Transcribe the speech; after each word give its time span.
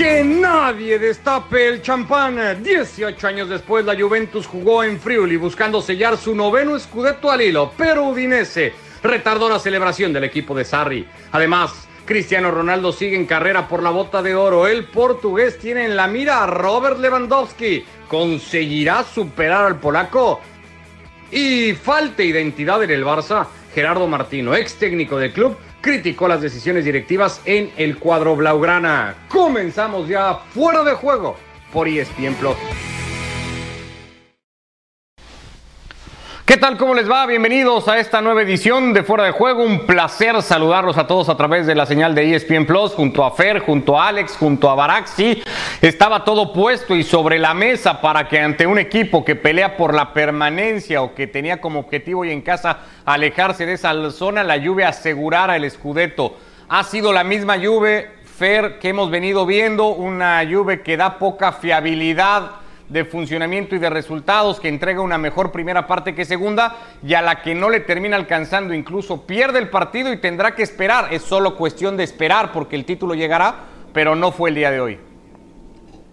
Que 0.00 0.24
nadie 0.24 0.98
destape 0.98 1.68
el 1.68 1.82
champán. 1.82 2.62
18 2.62 3.26
años 3.26 3.50
después, 3.50 3.84
la 3.84 3.94
Juventus 3.94 4.46
jugó 4.46 4.82
en 4.82 4.98
Friuli 4.98 5.36
buscando 5.36 5.82
sellar 5.82 6.16
su 6.16 6.34
noveno 6.34 6.78
scudetto 6.78 7.30
al 7.30 7.42
hilo, 7.42 7.74
pero 7.76 8.04
Udinese 8.04 8.72
retardó 9.02 9.50
la 9.50 9.58
celebración 9.58 10.14
del 10.14 10.24
equipo 10.24 10.54
de 10.54 10.64
Sarri. 10.64 11.06
Además, 11.32 11.86
Cristiano 12.06 12.50
Ronaldo 12.50 12.92
sigue 12.92 13.14
en 13.14 13.26
carrera 13.26 13.68
por 13.68 13.82
la 13.82 13.90
bota 13.90 14.22
de 14.22 14.34
oro. 14.34 14.66
El 14.66 14.86
portugués 14.86 15.58
tiene 15.58 15.84
en 15.84 15.96
la 15.96 16.06
mira 16.06 16.44
a 16.44 16.46
Robert 16.46 16.98
Lewandowski. 16.98 17.84
¿Conseguirá 18.08 19.04
superar 19.04 19.66
al 19.66 19.80
polaco? 19.80 20.40
Y 21.30 21.74
falta 21.74 22.22
identidad 22.22 22.82
en 22.82 22.90
el 22.92 23.04
Barça. 23.04 23.46
Gerardo 23.74 24.06
Martino, 24.06 24.54
ex 24.54 24.76
técnico 24.76 25.18
del 25.18 25.32
club, 25.32 25.56
criticó 25.80 26.28
las 26.28 26.40
decisiones 26.40 26.84
directivas 26.84 27.40
en 27.44 27.70
el 27.76 27.98
cuadro 27.98 28.36
Blaugrana. 28.36 29.14
Comenzamos 29.28 30.08
ya 30.08 30.34
fuera 30.52 30.84
de 30.84 30.92
juego 30.94 31.36
por 31.72 31.88
ESPN 31.88 32.34
Plus. 32.34 32.56
¿Qué 36.50 36.56
tal? 36.56 36.76
¿Cómo 36.76 36.94
les 36.94 37.08
va? 37.08 37.26
Bienvenidos 37.26 37.86
a 37.86 38.00
esta 38.00 38.20
nueva 38.20 38.42
edición 38.42 38.92
de 38.92 39.04
Fuera 39.04 39.22
de 39.22 39.30
Juego. 39.30 39.62
Un 39.62 39.86
placer 39.86 40.42
saludarlos 40.42 40.98
a 40.98 41.06
todos 41.06 41.28
a 41.28 41.36
través 41.36 41.64
de 41.64 41.76
la 41.76 41.86
señal 41.86 42.12
de 42.12 42.34
ESPN 42.34 42.66
Plus, 42.66 42.90
junto 42.90 43.24
a 43.24 43.30
Fer, 43.30 43.60
junto 43.60 43.96
a 43.96 44.08
Alex, 44.08 44.36
junto 44.36 44.68
a 44.68 44.74
Baraxi. 44.74 45.44
Estaba 45.80 46.24
todo 46.24 46.52
puesto 46.52 46.96
y 46.96 47.04
sobre 47.04 47.38
la 47.38 47.54
mesa 47.54 48.00
para 48.00 48.26
que 48.26 48.40
ante 48.40 48.66
un 48.66 48.80
equipo 48.80 49.24
que 49.24 49.36
pelea 49.36 49.76
por 49.76 49.94
la 49.94 50.12
permanencia 50.12 51.02
o 51.02 51.14
que 51.14 51.28
tenía 51.28 51.60
como 51.60 51.78
objetivo 51.78 52.24
y 52.24 52.32
en 52.32 52.42
casa 52.42 52.78
alejarse 53.04 53.64
de 53.64 53.74
esa 53.74 54.10
zona, 54.10 54.42
la 54.42 54.56
lluvia 54.56 54.88
asegurara 54.88 55.54
el 55.54 55.62
escudeto. 55.62 56.36
Ha 56.68 56.82
sido 56.82 57.12
la 57.12 57.22
misma 57.22 57.58
lluvia, 57.58 58.10
Fer, 58.24 58.80
que 58.80 58.88
hemos 58.88 59.08
venido 59.08 59.46
viendo, 59.46 59.90
una 59.90 60.42
lluvia 60.42 60.82
que 60.82 60.96
da 60.96 61.16
poca 61.16 61.52
fiabilidad 61.52 62.59
de 62.90 63.04
funcionamiento 63.04 63.76
y 63.76 63.78
de 63.78 63.88
resultados, 63.88 64.58
que 64.58 64.68
entrega 64.68 65.00
una 65.00 65.16
mejor 65.16 65.52
primera 65.52 65.86
parte 65.86 66.14
que 66.14 66.24
segunda 66.24 66.76
y 67.06 67.14
a 67.14 67.22
la 67.22 67.40
que 67.40 67.54
no 67.54 67.70
le 67.70 67.80
termina 67.80 68.16
alcanzando, 68.16 68.74
incluso 68.74 69.26
pierde 69.26 69.60
el 69.60 69.70
partido 69.70 70.12
y 70.12 70.16
tendrá 70.18 70.54
que 70.54 70.64
esperar. 70.64 71.14
Es 71.14 71.22
solo 71.22 71.56
cuestión 71.56 71.96
de 71.96 72.04
esperar 72.04 72.50
porque 72.52 72.74
el 72.74 72.84
título 72.84 73.14
llegará, 73.14 73.54
pero 73.92 74.16
no 74.16 74.32
fue 74.32 74.50
el 74.50 74.56
día 74.56 74.70
de 74.72 74.80
hoy. 74.80 74.98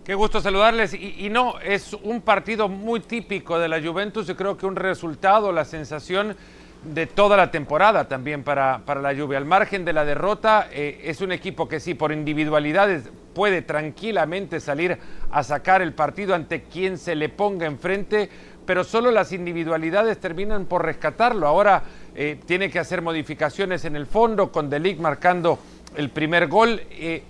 Qué 0.05 0.13
gusto 0.13 0.39
saludarles. 0.39 0.93
Y, 0.93 1.27
no, 1.29 1.59
es 1.59 1.93
un 1.93 2.21
partido 2.21 2.69
muy 2.69 3.01
típico 3.01 3.59
de 3.59 3.67
la 3.67 3.81
Juventus. 3.81 4.25
Yo 4.27 4.37
creo 4.37 4.55
que 4.55 4.65
un 4.65 4.77
resultado, 4.77 5.51
la 5.51 5.65
sensación 5.65 6.37
de 6.83 7.07
toda 7.07 7.35
la 7.35 7.51
temporada 7.51 8.07
también 8.07 8.43
para, 8.43 8.83
para 8.85 9.01
la 9.01 9.11
lluvia. 9.11 9.37
Al 9.37 9.45
margen 9.45 9.83
de 9.83 9.93
la 9.93 10.05
derrota, 10.05 10.69
eh, 10.71 11.01
es 11.03 11.19
un 11.19 11.33
equipo 11.33 11.67
que 11.67 11.81
sí, 11.81 11.93
por 11.93 12.13
individualidades 12.13 13.09
puede 13.37 13.61
tranquilamente 13.61 14.59
salir 14.59 14.97
a 15.29 15.43
sacar 15.43 15.83
el 15.83 15.93
partido 15.93 16.33
ante 16.33 16.63
quien 16.63 16.97
se 16.97 17.13
le 17.13 17.29
ponga 17.29 17.67
enfrente, 17.67 18.31
pero 18.65 18.83
solo 18.83 19.11
las 19.11 19.31
individualidades 19.31 20.17
terminan 20.17 20.65
por 20.65 20.83
rescatarlo. 20.83 21.45
Ahora 21.45 21.83
eh, 22.15 22.39
tiene 22.47 22.71
que 22.71 22.79
hacer 22.79 23.03
modificaciones 23.03 23.85
en 23.85 23.95
el 23.95 24.07
fondo, 24.07 24.51
con 24.51 24.71
Delic 24.71 24.97
marcando 24.97 25.59
el 25.95 26.09
primer 26.09 26.47
gol. 26.47 26.81
Eh, 26.89 27.21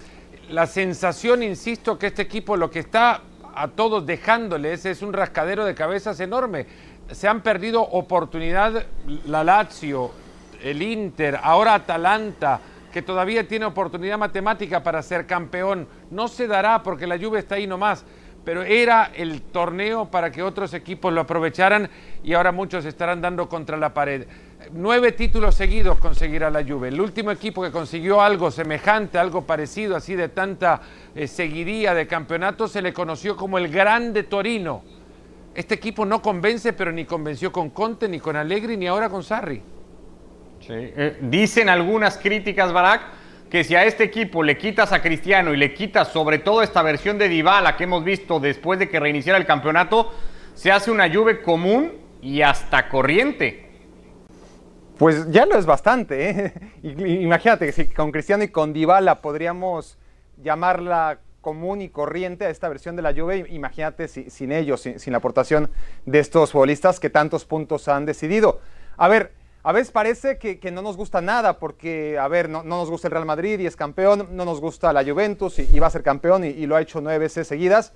la 0.50 0.66
sensación, 0.66 1.44
insisto, 1.44 2.00
que 2.00 2.08
este 2.08 2.22
equipo 2.22 2.56
lo 2.56 2.72
que 2.72 2.80
está 2.80 3.20
a 3.54 3.68
todos 3.68 4.06
dejándoles 4.06 4.86
es 4.86 5.02
un 5.02 5.12
rascadero 5.12 5.66
de 5.66 5.76
cabezas 5.76 6.22
enorme. 6.22 6.68
Se 7.12 7.28
han 7.28 7.42
perdido 7.42 7.82
oportunidad 7.82 8.86
la 9.26 9.44
Lazio, 9.44 10.12
el 10.64 10.82
Inter, 10.82 11.38
ahora 11.44 11.74
Atalanta 11.74 12.62
que 12.98 13.04
todavía 13.04 13.48
tiene 13.48 13.66
oportunidad 13.66 14.18
matemática 14.18 14.82
para 14.82 15.04
ser 15.04 15.28
campeón. 15.28 15.88
No 16.10 16.28
se 16.28 16.48
dará 16.48 16.82
porque 16.82 17.06
la 17.06 17.16
lluvia 17.16 17.38
está 17.38 17.54
ahí 17.54 17.68
nomás, 17.68 18.04
pero 18.44 18.64
era 18.64 19.12
el 19.14 19.44
torneo 19.44 20.10
para 20.10 20.32
que 20.32 20.42
otros 20.42 20.74
equipos 20.74 21.14
lo 21.14 21.22
aprovecharan 21.22 21.92
y 22.24 22.34
ahora 22.34 22.52
muchos 22.52 22.86
estarán 22.86 23.22
dando 23.22 23.48
contra 23.48 23.78
la 23.78 23.94
pared. 23.94 24.26
Nueve 24.72 25.12
títulos 25.12 25.54
seguidos 25.54 26.00
conseguirá 26.00 26.50
la 26.50 26.64
Juve. 26.64 26.88
El 26.88 27.00
último 27.00 27.30
equipo 27.30 27.62
que 27.62 27.70
consiguió 27.70 28.20
algo 28.20 28.50
semejante, 28.50 29.20
algo 29.20 29.46
parecido, 29.46 29.96
así 29.96 30.16
de 30.16 30.30
tanta 30.30 30.82
eh, 31.14 31.28
seguiría 31.28 31.94
de 31.94 32.08
campeonatos, 32.08 32.72
se 32.72 32.82
le 32.82 32.94
conoció 32.94 33.38
como 33.38 33.60
el 33.60 33.68
Grande 33.68 34.24
Torino. 34.24 34.82
Este 35.54 35.76
equipo 35.76 36.04
no 36.04 36.20
convence, 36.20 36.74
pero 36.74 36.92
ni 36.92 37.06
convenció 37.06 37.52
con 37.52 37.70
Conte, 37.70 38.10
ni 38.10 38.20
con 38.20 38.36
Allegri, 38.36 38.76
ni 38.76 38.88
ahora 38.88 39.08
con 39.08 39.22
Sarri. 39.22 39.77
Eh, 40.70 41.18
dicen 41.22 41.70
algunas 41.70 42.18
críticas, 42.18 42.74
Barak, 42.74 43.02
que 43.50 43.64
si 43.64 43.76
a 43.76 43.86
este 43.86 44.04
equipo 44.04 44.44
le 44.44 44.58
quitas 44.58 44.92
a 44.92 45.02
Cristiano 45.02 45.54
y 45.54 45.58
le 45.58 45.74
quitas 45.74 46.10
sobre 46.10 46.40
todo 46.40 46.62
esta 46.62 46.82
versión 46.82 47.18
de 47.18 47.30
Dybala 47.30 47.78
que 47.78 47.86
hemos 47.86 48.04
visto 48.04 48.40
después 48.40 48.78
de 48.80 48.90
que 48.90 49.00
reiniciara 49.00 49.40
el 49.40 49.46
campeonato, 49.46 50.12
se 50.54 50.72
hace 50.72 50.92
una 50.92 51.08
lluvia 51.08 51.42
común 51.42 51.94
y 52.22 52.42
hasta 52.42 52.90
corriente. 52.90 53.68
Pues 54.98 55.30
ya 55.30 55.46
lo 55.46 55.58
es 55.58 55.66
bastante. 55.66 56.30
¿eh? 56.30 56.54
Imagínate 56.84 57.68
que 57.68 57.72
si 57.72 57.88
con 57.88 58.12
Cristiano 58.12 58.44
y 58.44 58.50
con 58.50 58.74
Dybala 58.74 59.22
podríamos 59.22 59.98
llamarla 60.42 61.20
común 61.42 61.82
y 61.82 61.90
corriente 61.90 62.46
a 62.46 62.50
esta 62.50 62.68
versión 62.68 62.96
de 62.96 63.04
la 63.04 63.14
Juve. 63.14 63.46
Imagínate 63.50 64.08
sin 64.08 64.52
ellos, 64.52 64.82
sin 64.82 65.12
la 65.12 65.20
aportación 65.20 65.70
de 66.06 66.20
estos 66.20 66.52
futbolistas 66.52 67.00
que 67.00 67.10
tantos 67.10 67.46
puntos 67.46 67.88
han 67.88 68.06
decidido. 68.06 68.60
A 68.98 69.08
ver, 69.08 69.32
a 69.68 69.74
veces 69.74 69.92
parece 69.92 70.38
que, 70.38 70.72
no 70.72 70.82
nos 70.82 70.96
gusta 70.96 71.20
nada 71.20 71.60
porque, 71.60 72.18
a 72.18 72.30
ver, 72.30 72.48
no, 72.48 72.64
nos 72.64 72.90
gusta 72.90 73.10
el 73.10 73.12
Real 73.12 73.26
Madrid 73.26 73.60
y 73.60 73.66
es 73.66 73.76
campeón, 73.76 74.30
no 74.32 74.46
nos 74.46 74.62
gusta 74.62 74.94
la 74.94 75.04
Juventus 75.04 75.60
y, 75.60 75.78
va 75.78 75.88
a 75.88 75.90
ser 75.90 76.04
campeón 76.04 76.46
y, 76.46 76.66
lo 76.66 76.78
ha 76.78 76.82
hecho 76.82 77.02
nueve 77.02 77.20
veces 77.20 77.50
seguidas, 77.50 77.92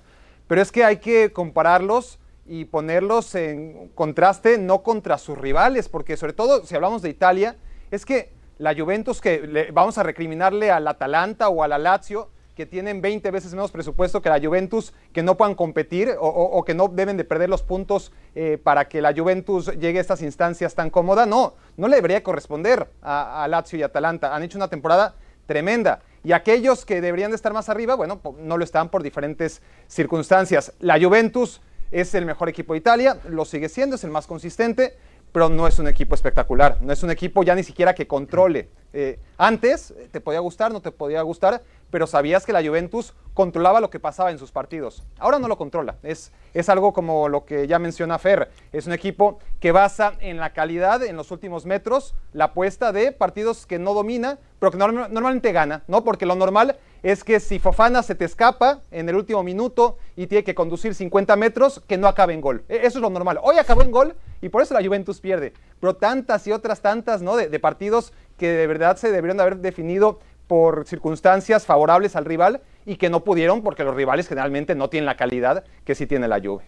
pero 0.48 0.60
es 0.60 0.70
que 0.70 0.84
hay 0.84 0.98
que 0.98 1.32
compararlos 1.32 2.18
y 2.44 2.66
ponerlos 2.66 3.34
en 3.36 3.88
contraste 3.94 4.58
no 4.58 4.82
contra 4.82 5.16
sus 5.16 5.38
rivales, 5.38 5.88
porque 5.88 6.18
sobre 6.18 6.34
todo 6.34 6.66
si 6.66 6.74
hablamos 6.74 7.00
de 7.00 7.08
Italia, 7.08 7.56
es 7.90 8.04
que 8.04 8.34
la 8.58 8.74
Juventus 8.74 9.22
que 9.22 9.70
vamos 9.72 9.96
a 9.96 10.02
recriminarle 10.02 10.70
al 10.70 10.86
Atalanta 10.86 11.48
o 11.48 11.62
a 11.62 11.68
la 11.68 11.78
Lazio, 11.78 12.28
tienen 12.66 13.00
20 13.00 13.30
veces 13.30 13.52
menos 13.52 13.70
presupuesto 13.70 14.22
que 14.22 14.28
la 14.28 14.40
Juventus, 14.40 14.92
que 15.12 15.22
no 15.22 15.36
puedan 15.36 15.54
competir 15.54 16.10
o, 16.18 16.64
que 16.64 16.74
no 16.74 16.88
deben 16.88 17.16
de 17.16 17.24
perder 17.24 17.48
los 17.48 17.62
puntos 17.62 18.12
eh, 18.34 18.58
para 18.62 18.88
que 18.88 19.00
la 19.00 19.14
Juventus 19.14 19.66
llegue 19.78 19.98
a 19.98 20.00
estas 20.00 20.22
instancias 20.22 20.74
tan 20.74 20.90
cómoda. 20.90 21.26
No, 21.26 21.54
no 21.76 21.88
le 21.88 21.96
debería 21.96 22.22
corresponder 22.22 22.88
a, 23.02 23.46
Lazio 23.48 23.78
y 23.78 23.82
Atalanta. 23.82 24.34
Han 24.34 24.42
hecho 24.42 24.58
una 24.58 24.68
temporada 24.68 25.14
tremenda. 25.46 26.00
Y 26.24 26.32
aquellos 26.32 26.84
que 26.84 27.00
deberían 27.00 27.30
de 27.30 27.36
estar 27.36 27.52
más 27.52 27.68
arriba, 27.68 27.94
bueno, 27.94 28.20
no 28.38 28.56
lo 28.56 28.64
están 28.64 28.88
por 28.88 29.02
diferentes 29.02 29.60
circunstancias. 29.88 30.72
La 30.78 31.00
Juventus 31.00 31.60
es 31.92 32.14
el 32.14 32.24
mejor 32.24 32.48
equipo 32.48 32.72
de 32.72 32.78
Italia, 32.78 33.18
lo 33.28 33.44
sigue 33.44 33.68
siendo, 33.68 33.96
es 33.96 34.04
el 34.04 34.10
más 34.10 34.26
consistente, 34.26 34.96
pero 35.32 35.48
no 35.48 35.66
es 35.66 35.78
un 35.78 35.88
equipo 35.88 36.14
espectacular, 36.14 36.78
no 36.80 36.92
es 36.92 37.02
un 37.02 37.10
equipo 37.10 37.42
ya 37.42 37.54
ni 37.54 37.64
siquiera 37.64 37.94
que 37.94 38.06
controle. 38.06 38.68
Eh, 38.92 39.18
antes 39.38 39.94
te 40.10 40.20
podía 40.20 40.40
gustar, 40.40 40.70
no 40.70 40.82
te 40.82 40.92
podía 40.92 41.22
gustar, 41.22 41.62
pero 41.90 42.06
sabías 42.06 42.44
que 42.44 42.52
la 42.52 42.62
Juventus 42.62 43.14
controlaba 43.32 43.80
lo 43.80 43.88
que 43.88 43.98
pasaba 43.98 44.30
en 44.30 44.38
sus 44.38 44.52
partidos. 44.52 45.02
Ahora 45.18 45.38
no 45.38 45.48
lo 45.48 45.56
controla. 45.56 45.96
Es, 46.02 46.32
es 46.52 46.68
algo 46.68 46.92
como 46.92 47.28
lo 47.28 47.46
que 47.46 47.66
ya 47.66 47.78
menciona 47.78 48.18
Fer. 48.18 48.50
Es 48.72 48.86
un 48.86 48.92
equipo 48.92 49.38
que 49.60 49.72
basa 49.72 50.12
en 50.20 50.36
la 50.36 50.52
calidad 50.52 51.02
en 51.02 51.16
los 51.16 51.30
últimos 51.30 51.64
metros, 51.64 52.14
la 52.34 52.44
apuesta 52.44 52.92
de 52.92 53.12
partidos 53.12 53.64
que 53.66 53.78
no 53.78 53.94
domina, 53.94 54.38
pero 54.58 54.70
que 54.70 54.78
normalmente 54.78 55.52
gana, 55.52 55.82
¿no? 55.88 56.04
Porque 56.04 56.26
lo 56.26 56.34
normal 56.34 56.76
es 57.02 57.24
que 57.24 57.40
si 57.40 57.58
Fofana 57.58 58.02
se 58.02 58.14
te 58.14 58.24
escapa 58.24 58.80
en 58.90 59.08
el 59.08 59.16
último 59.16 59.42
minuto 59.42 59.98
y 60.16 60.26
tiene 60.26 60.44
que 60.44 60.54
conducir 60.54 60.94
50 60.94 61.34
metros, 61.36 61.82
que 61.86 61.98
no 61.98 62.06
acabe 62.06 62.32
en 62.32 62.40
gol. 62.40 62.64
E, 62.68 62.76
eso 62.78 62.98
es 62.98 63.02
lo 63.02 63.10
normal. 63.10 63.40
Hoy 63.42 63.58
acabó 63.58 63.82
en 63.82 63.90
gol 63.90 64.14
y 64.40 64.48
por 64.48 64.62
eso 64.62 64.74
la 64.74 64.84
Juventus 64.84 65.20
pierde. 65.20 65.52
Pero 65.80 65.96
tantas 65.96 66.46
y 66.46 66.52
otras 66.52 66.80
tantas, 66.80 67.22
¿no? 67.22 67.36
De, 67.36 67.58
partidos 67.58 68.12
que 68.38 68.48
de 68.48 68.66
verdad 68.66 68.96
se 68.96 69.10
deberían 69.10 69.36
de 69.36 69.42
haber 69.42 69.56
definido 69.58 70.20
por 70.46 70.86
circunstancias 70.86 71.66
favorables 71.66 72.14
al 72.14 72.24
rival 72.24 72.60
y 72.84 72.96
que 72.96 73.10
no 73.10 73.24
pudieron 73.24 73.62
porque 73.62 73.84
los 73.84 73.94
rivales 73.94 74.28
generalmente 74.28 74.74
no 74.74 74.88
tienen 74.88 75.06
la 75.06 75.16
calidad 75.16 75.64
que 75.84 75.94
sí 75.94 76.06
tiene 76.06 76.28
la 76.28 76.40
Juve. 76.40 76.64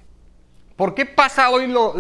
¿Por 0.77 0.95
qué 0.95 1.07
pasa 1.07 1.51
hoy, 1.51 1.69
lo, 1.69 1.95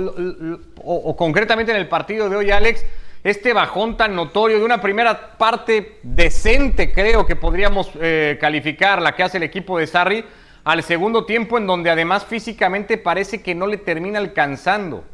o, 0.82 1.16
concretamente 1.16 1.70
en 1.70 1.78
el 1.78 1.88
partido 1.88 2.28
de 2.28 2.36
hoy, 2.36 2.50
Alex, 2.50 2.84
este 3.24 3.54
bajón 3.54 3.96
tan 3.96 4.14
notorio 4.14 4.58
de 4.58 4.64
una 4.64 4.82
primera 4.82 5.38
parte 5.38 5.98
decente, 6.02 6.92
creo 6.92 7.24
que 7.26 7.36
podríamos 7.36 7.90
eh, 8.00 8.36
calificar 8.38 9.00
la 9.00 9.16
que 9.16 9.22
hace 9.22 9.38
el 9.38 9.42
equipo 9.42 9.78
de 9.78 9.86
Sarri, 9.86 10.24
al 10.62 10.82
segundo 10.82 11.24
tiempo 11.24 11.56
en 11.56 11.66
donde 11.66 11.90
además 11.90 12.26
físicamente 12.26 12.98
parece 12.98 13.42
que 13.42 13.54
no 13.54 13.66
le 13.66 13.78
termina 13.78 14.18
alcanzando? 14.18 15.04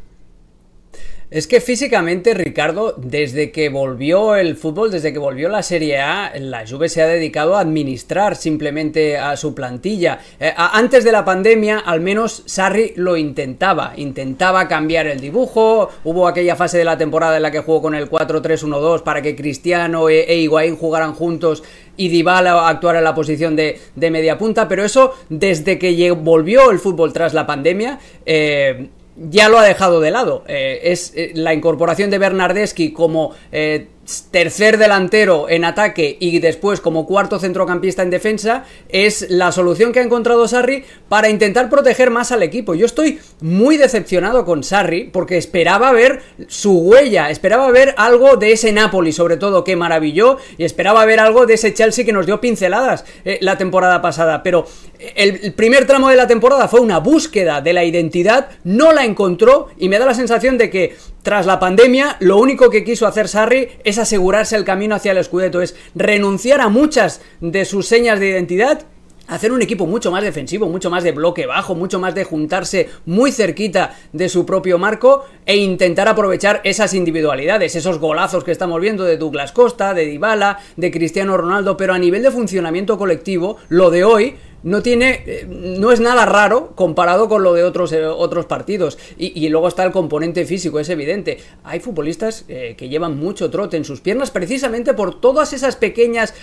Es 1.31 1.47
que 1.47 1.61
físicamente, 1.61 2.35
Ricardo, 2.35 2.93
desde 2.97 3.53
que 3.53 3.69
volvió 3.69 4.35
el 4.35 4.57
fútbol, 4.57 4.91
desde 4.91 5.13
que 5.13 5.21
volvió 5.21 5.49
la 5.49 5.63
Serie 5.63 6.01
A, 6.01 6.33
la 6.37 6.67
Juve 6.67 6.89
se 6.89 7.03
ha 7.03 7.07
dedicado 7.07 7.55
a 7.55 7.61
administrar 7.61 8.35
simplemente 8.35 9.17
a 9.17 9.37
su 9.37 9.55
plantilla. 9.55 10.19
Eh, 10.41 10.53
antes 10.57 11.05
de 11.05 11.13
la 11.13 11.25
pandemia, 11.25 11.79
al 11.79 12.01
menos 12.01 12.43
Sarri 12.47 12.95
lo 12.97 13.17
intentaba. 13.17 13.93
Intentaba 13.95 14.67
cambiar 14.67 15.07
el 15.07 15.21
dibujo. 15.21 15.91
Hubo 16.03 16.27
aquella 16.27 16.57
fase 16.57 16.79
de 16.79 16.85
la 16.85 16.99
temporada 16.99 17.37
en 17.37 17.43
la 17.43 17.53
que 17.53 17.61
jugó 17.61 17.81
con 17.81 17.95
el 17.95 18.11
4-3-1-2 18.11 19.05
para 19.05 19.23
que 19.23 19.37
Cristiano 19.37 20.09
e, 20.09 20.23
e, 20.23 20.37
Higuaín 20.39 20.75
jugaran 20.75 21.15
juntos 21.15 21.63
y 21.97 22.09
Dybala 22.09 22.69
actuara 22.69 22.99
en 22.99 23.05
la 23.05 23.15
posición 23.15 23.55
de, 23.55 23.79
de. 23.95 24.37
Pero 24.69 24.85
eso, 24.85 25.15
desde 25.29 25.79
que 25.79 26.11
volvió 26.11 26.73
el 26.73 26.81
fútbol 26.81 27.13
tras 27.13 27.35
la 27.35 27.47
pandemia, 27.47 28.01
eh, 28.27 28.89
ya 29.21 29.49
lo 29.49 29.59
ha 29.59 29.65
dejado 29.65 30.01
de 30.01 30.11
lado. 30.11 30.45
Eh, 30.49 30.81
es 30.85 31.13
eh, 31.15 31.33
la 31.35 31.53
incorporación 31.53 32.11
de 32.11 32.19
Bernardeschi 32.19 32.93
como 32.93 33.35
eh, 33.53 33.89
tercer 34.31 34.79
delantero 34.79 35.49
en 35.49 35.65
ataque 35.65 36.17
y 36.19 36.39
después 36.41 36.81
como 36.81 37.07
cuarto 37.07 37.39
centrocampista 37.39 38.03
en 38.03 38.11
defensa 38.11 38.65
es 38.89 39.31
la 39.31 39.53
solución 39.53 39.93
que 39.93 40.01
ha 40.01 40.03
encontrado 40.03 40.49
Sarri 40.49 40.85
para 41.09 41.29
intentar 41.29 41.71
proteger 41.71 42.11
más 42.11 42.33
al 42.33 42.43
equipo. 42.43 42.75
Yo 42.75 42.87
estoy 42.87 43.21
muy 43.41 43.77
decepcionado 43.77 44.45
con 44.45 44.65
Sarri 44.65 45.05
porque 45.05 45.37
esperaba 45.37 45.93
ver 45.93 46.23
su 46.49 46.79
huella, 46.79 47.31
esperaba 47.31 47.71
ver 47.71 47.95
algo 47.99 48.37
de 48.37 48.53
ese 48.53 48.73
Napoli 48.73 49.13
sobre 49.13 49.37
todo 49.37 49.65
que 49.65 49.77
maravilló 49.77 50.39
y 50.59 50.65
esperaba 50.65 51.05
ver 51.05 51.21
algo 51.21 51.47
de 51.47 51.55
ese 51.55 51.75
Chelsea 51.75 52.05
que 52.05 52.13
nos 52.13 52.27
dio 52.27 52.41
pinceladas 52.41 53.05
eh, 53.25 53.39
la 53.43 53.59
temporada 53.59 54.03
pasada, 54.03 54.43
pero 54.43 54.67
el, 55.15 55.41
el 55.43 55.53
primer 55.53 55.87
tramo 55.87 56.09
de 56.09 56.17
la 56.17 56.27
temporada 56.27 56.69
fue 56.69 56.81
una 56.81 56.99
búsqueda 56.99 57.61
de 57.61 57.73
la 57.73 57.85
identidad, 57.85 58.49
no 58.65 58.93
la 58.93 59.05
encontró 59.05 59.69
y 59.79 59.89
me 59.89 59.99
da 59.99 60.07
la 60.07 60.15
sensación 60.15 60.59
de 60.59 60.71
que 60.71 60.97
tras 61.23 61.47
la 61.47 61.61
pandemia, 61.61 62.17
lo 62.21 62.39
único 62.39 62.71
que 62.71 62.85
quiso 62.85 63.07
hacer 63.07 63.29
Sarri 63.29 63.69
es 63.85 63.99
asegurarse 63.99 64.57
el 64.57 64.65
camino 64.65 64.95
hacia 64.95 65.13
el 65.13 65.23
Scudetto, 65.23 65.61
es 65.61 65.77
renunciar 65.95 66.61
a 66.61 66.69
muchas 66.69 67.21
de 67.41 67.65
sus 67.65 67.87
señas 67.87 68.21
de 68.21 68.31
identidad 68.31 68.87
hacer 69.31 69.53
un 69.53 69.63
equipo 69.63 69.87
mucho 69.87 70.11
más 70.11 70.25
defensivo, 70.25 70.69
mucho 70.69 70.91
más 70.91 71.05
de 71.05 71.13
bloque 71.13 71.47
bajo, 71.47 71.75
mucho 71.75 72.01
más 72.01 72.15
de 72.15 72.25
juntarse 72.25 72.89
muy 73.07 73.31
cerquita 73.31 73.97
de 74.13 74.29
su 74.29 74.45
propio 74.45 74.77
marco 74.77 75.25
e 75.47 75.57
intentar 75.57 76.09
aprovechar 76.09 76.61
esas 76.65 76.95
individualidades, 76.95 77.77
esos 77.77 77.99
golazos 77.99 78.43
que 78.43 78.51
estamos 78.51 78.81
viendo 78.81 79.05
de 79.05 79.17
Douglas 79.17 79.53
Costa, 79.53 79.95
de 79.95 80.07
Dybala, 80.07 80.59
de 80.77 80.91
Cristiano 80.91 81.37
Ronaldo, 81.37 81.77
pero 81.77 81.95
a 81.95 81.99
nivel 81.99 82.25
de 82.25 82.33
funcionamiento 82.33 82.99
colectivo, 82.99 83.57
lo 83.69 83.91
de 83.91 84.05
hoy 84.05 84.37
no 84.63 84.83
tiene 84.83 85.23
eh, 85.27 85.47
no 85.49 85.93
es 85.93 86.01
nada 86.01 86.27
raro 86.27 86.73
comparado 86.75 87.29
con 87.29 87.43
lo 87.43 87.55
de 87.55 87.65
otros 87.65 87.93
eh, 87.93 88.05
otros 88.05 88.47
partidos. 88.47 88.99
Y, 89.19 89.49
luego 89.49 89.69
está 89.69 89.85
el 89.85 89.93
componente 89.93 90.45
físico 90.45 90.79
es 90.79 90.89
evidente. 90.89 91.39
Hay 91.65 91.81
futbolistas 91.81 92.45
eh, 92.49 92.75
que 92.77 92.89
llevan 92.89 93.19
mucho 93.19 93.51
trote 93.51 93.77
en 93.77 93.85
sus 93.85 94.01
piernas 94.01 94.31
precisamente 94.31 94.95
por 94.95 95.21
todas 95.21 95.53
esas 95.53 95.77
pequeñas 95.77 96.35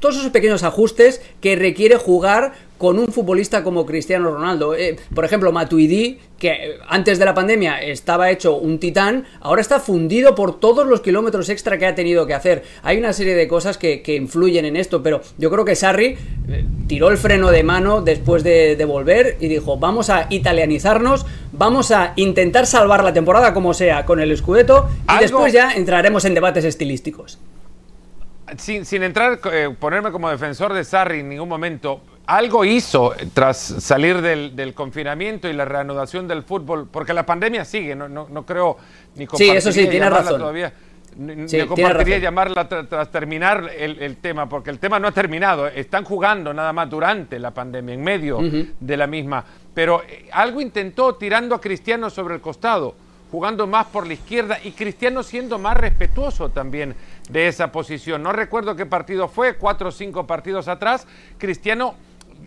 todos 0.00 0.16
esos 0.16 0.30
pequeños 0.30 0.62
ajustes 0.62 1.20
que 1.40 1.56
requiere 1.56 1.96
jugar 1.96 2.52
con 2.78 2.98
un 2.98 3.08
futbolista 3.08 3.62
como 3.62 3.86
Cristiano 3.86 4.30
Ronaldo. 4.30 4.74
Eh, 4.74 4.96
por 5.14 5.24
ejemplo, 5.24 5.52
Matuidi, 5.52 6.18
que 6.38 6.48
eh, 6.48 6.78
antes 6.88 7.18
de 7.18 7.24
la 7.24 7.34
pandemia 7.34 7.80
estaba 7.82 8.30
hecho 8.30 8.56
un 8.56 8.78
titán, 8.78 9.26
ahora 9.40 9.60
está 9.60 9.80
fundido 9.80 10.34
por 10.34 10.58
todos 10.58 10.86
los 10.86 11.00
kilómetros 11.00 11.48
extra 11.48 11.78
que 11.78 11.86
ha 11.86 11.94
tenido 11.94 12.26
que 12.26 12.34
hacer. 12.34 12.64
Hay 12.82 12.98
una 12.98 13.12
serie 13.12 13.34
de 13.34 13.46
cosas 13.46 13.78
que, 13.78 14.02
influyen 14.14 14.64
en 14.64 14.76
esto, 14.76 15.02
pero 15.02 15.20
yo 15.38 15.50
creo 15.50 15.64
que 15.64 15.74
Sarri 15.74 16.16
eh, 16.48 16.64
tiró 16.86 17.10
el 17.10 17.18
freno 17.18 17.50
de 17.50 17.62
mano 17.62 18.00
después 18.00 18.42
de, 18.42 18.76
de, 18.76 18.84
volver 18.84 19.36
y 19.40 19.48
dijo, 19.48 19.76
vamos 19.78 20.10
a 20.10 20.26
italianizarnos, 20.30 21.26
vamos 21.52 21.90
a 21.90 22.12
intentar 22.16 22.66
salvar 22.66 23.02
la 23.02 23.12
temporada 23.12 23.54
como 23.54 23.74
sea 23.74 24.04
con 24.04 24.20
el 24.20 24.36
Scudetto 24.36 24.88
y 25.16 25.20
después 25.20 25.52
ya 25.52 25.72
entraremos 25.72 26.24
en 26.24 26.34
debates 26.34 26.64
estilísticos. 26.64 27.38
Sin, 28.58 28.84
sin 28.84 29.02
entrar, 29.02 29.40
ponerme 29.80 30.12
como 30.12 30.28
defensor 30.28 30.74
de 30.74 30.84
Sarri 30.84 31.20
en 31.20 31.30
ningún 31.30 31.48
momento, 31.48 32.00
algo 32.26 32.64
hizo 32.64 33.12
tras 33.32 33.58
salir 33.58 34.20
del, 34.20 34.74
confinamiento 34.74 35.48
y 35.48 35.52
la 35.52 35.64
reanudación 35.64 36.26
del 36.26 36.42
fútbol, 36.42 36.88
porque 36.90 37.12
la 37.12 37.26
pandemia 37.26 37.64
sigue, 37.64 37.94
no, 37.94 38.08
no, 38.08 38.46
creo 38.46 38.76
ni 39.16 39.26
Sí, 39.34 39.50
eso 39.50 39.72
sí, 39.72 39.86
tiene 39.86 40.08
razón. 40.08 40.40
Todavía. 40.40 40.72
Ni, 41.16 41.46
compartiría 41.66 42.18
llamarla 42.18 42.68
tras 42.68 43.10
terminar 43.10 43.70
el, 43.76 44.16
tema, 44.16 44.48
porque 44.48 44.70
el 44.70 44.78
tema 44.78 44.98
no 44.98 45.08
ha 45.08 45.12
terminado. 45.12 45.68
Están 45.68 46.04
jugando 46.04 46.52
nada 46.52 46.72
más 46.72 46.90
durante 46.90 47.38
la 47.38 47.52
pandemia, 47.52 47.94
en 47.94 48.02
medio 48.02 48.40
de 48.80 48.96
la 48.96 49.06
misma. 49.06 49.44
Pero 49.72 50.02
eh, 50.08 50.28
algo 50.32 50.60
intentó 50.60 51.14
tirando 51.16 51.54
a 51.54 51.60
Cristiano 51.60 52.10
sobre 52.10 52.34
el 52.34 52.40
costado, 52.40 52.94
jugando 53.30 53.66
más 53.66 53.86
por 53.86 54.06
la 54.06 54.14
izquierda 54.14 54.58
y 54.62 54.72
Cristiano 54.72 55.22
siendo 55.22 55.58
más 55.58 55.76
respetuoso 55.76 56.48
también 56.48 56.94
de 57.28 57.48
esa 57.48 57.70
posición. 57.70 58.22
No 58.22 58.32
recuerdo 58.32 58.74
qué 58.76 58.86
partido 58.86 59.28
fue, 59.28 59.54
cuatro 59.54 59.88
o 59.88 59.92
cinco 59.92 60.26
partidos 60.26 60.68
atrás. 60.68 61.06
Cristiano 61.38 61.94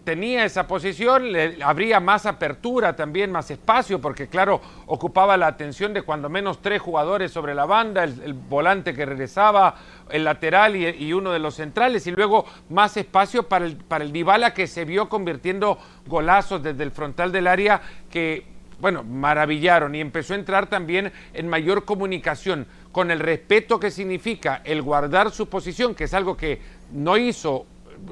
tenía 0.08 0.46
esa 0.46 0.68
posición, 0.68 1.34
le 1.34 1.62
habría 1.62 2.00
más 2.00 2.26
apertura 2.26 2.96
también, 2.96 3.30
más 3.30 3.52
espacio, 3.52 4.00
porque 4.00 4.28
claro, 4.28 4.62
ocupaba 4.86 5.36
la 5.36 5.48
atención 5.48 5.94
de 5.94 6.02
cuando 6.02 6.30
menos 6.30 6.62
tres 6.62 6.82
jugadores 6.82 7.32
sobre 7.32 7.54
la 7.54 7.66
banda, 7.66 8.06
el, 8.06 8.34
volante 8.34 8.94
que 8.94 9.06
regresaba, 9.06 9.76
el 10.10 10.24
lateral 10.24 10.78
y, 10.78 11.12
uno 11.12 11.32
de 11.34 11.40
los 11.40 11.56
centrales, 11.56 12.08
y 12.08 12.12
luego 12.12 12.46
más 12.70 12.96
espacio 12.96 13.50
para 13.50 13.66
el, 13.66 13.76
para 13.76 14.06
el 14.06 14.14
que 14.54 14.68
se 14.68 14.86
vio 14.86 15.10
convirtiendo 15.10 15.78
golazos 16.06 16.64
desde 16.64 16.84
el 16.84 16.92
frontal 16.92 17.34
del 17.34 17.48
área 17.48 17.82
que, 18.10 18.46
bueno, 18.80 19.04
maravillaron 19.04 19.94
y 19.94 20.00
empezó 20.00 20.34
a 20.34 20.38
entrar 20.38 20.68
también 20.68 21.12
en 21.34 21.50
mayor 21.50 21.84
comunicación 21.84 22.66
con 22.94 23.12
el 23.12 23.20
respeto 23.20 23.80
que 23.80 23.92
significa 23.92 24.62
el 24.64 24.82
guardar 24.82 25.32
su 25.32 25.50
posición, 25.50 25.94
que 25.96 26.06
es 26.06 26.14
algo 26.14 26.38
que 26.38 26.62
no 26.92 27.18
hizo 27.18 27.66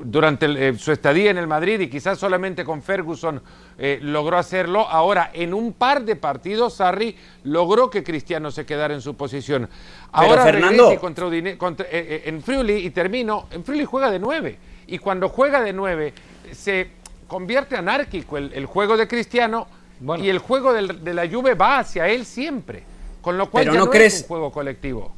durante 0.03 0.45
eh, 0.45 0.77
su 0.77 0.91
estadía 0.91 1.31
en 1.31 1.37
el 1.37 1.47
Madrid 1.47 1.79
y 1.79 1.89
quizás 1.89 2.17
solamente 2.17 2.63
con 2.63 2.81
Ferguson 2.81 3.41
eh, 3.77 3.99
logró 4.01 4.37
hacerlo. 4.37 4.87
Ahora, 4.87 5.31
en 5.33 5.53
un 5.53 5.73
par 5.73 6.03
de 6.03 6.15
partidos, 6.15 6.75
Sarri 6.75 7.15
logró 7.43 7.89
que 7.89 8.03
Cristiano 8.03 8.51
se 8.51 8.65
quedara 8.65 8.93
en 8.93 9.01
su 9.01 9.15
posición. 9.15 9.69
Ahora 10.11 10.43
Fernando... 10.43 10.95
contra, 10.99 11.85
eh, 11.89 12.23
en 12.25 12.41
Friuli 12.41 12.73
y 12.73 12.89
termino. 12.89 13.47
En 13.51 13.63
Friuli 13.63 13.85
juega 13.85 14.11
de 14.11 14.19
nueve. 14.19 14.57
Y 14.87 14.99
cuando 14.99 15.29
juega 15.29 15.61
de 15.61 15.73
nueve, 15.73 16.13
se 16.51 16.89
convierte 17.27 17.75
anárquico 17.75 18.37
el, 18.37 18.65
juego 18.65 18.97
de 18.97 19.07
Cristiano 19.07 19.67
y 20.19 20.29
el 20.29 20.37
juego 20.37 20.73
de 20.73 21.13
la 21.13 21.27
Juve 21.27 21.55
va 21.55 21.79
hacia 21.79 22.07
él 22.07 22.25
siempre. 22.25 22.83
Con 23.25 23.39
lo 23.39 23.49
cual 23.49 23.65
ya 23.65 23.73
no, 23.73 23.91
es 23.91 24.21
un 24.21 24.27
juego 24.27 24.51
colectivo. 24.51 25.11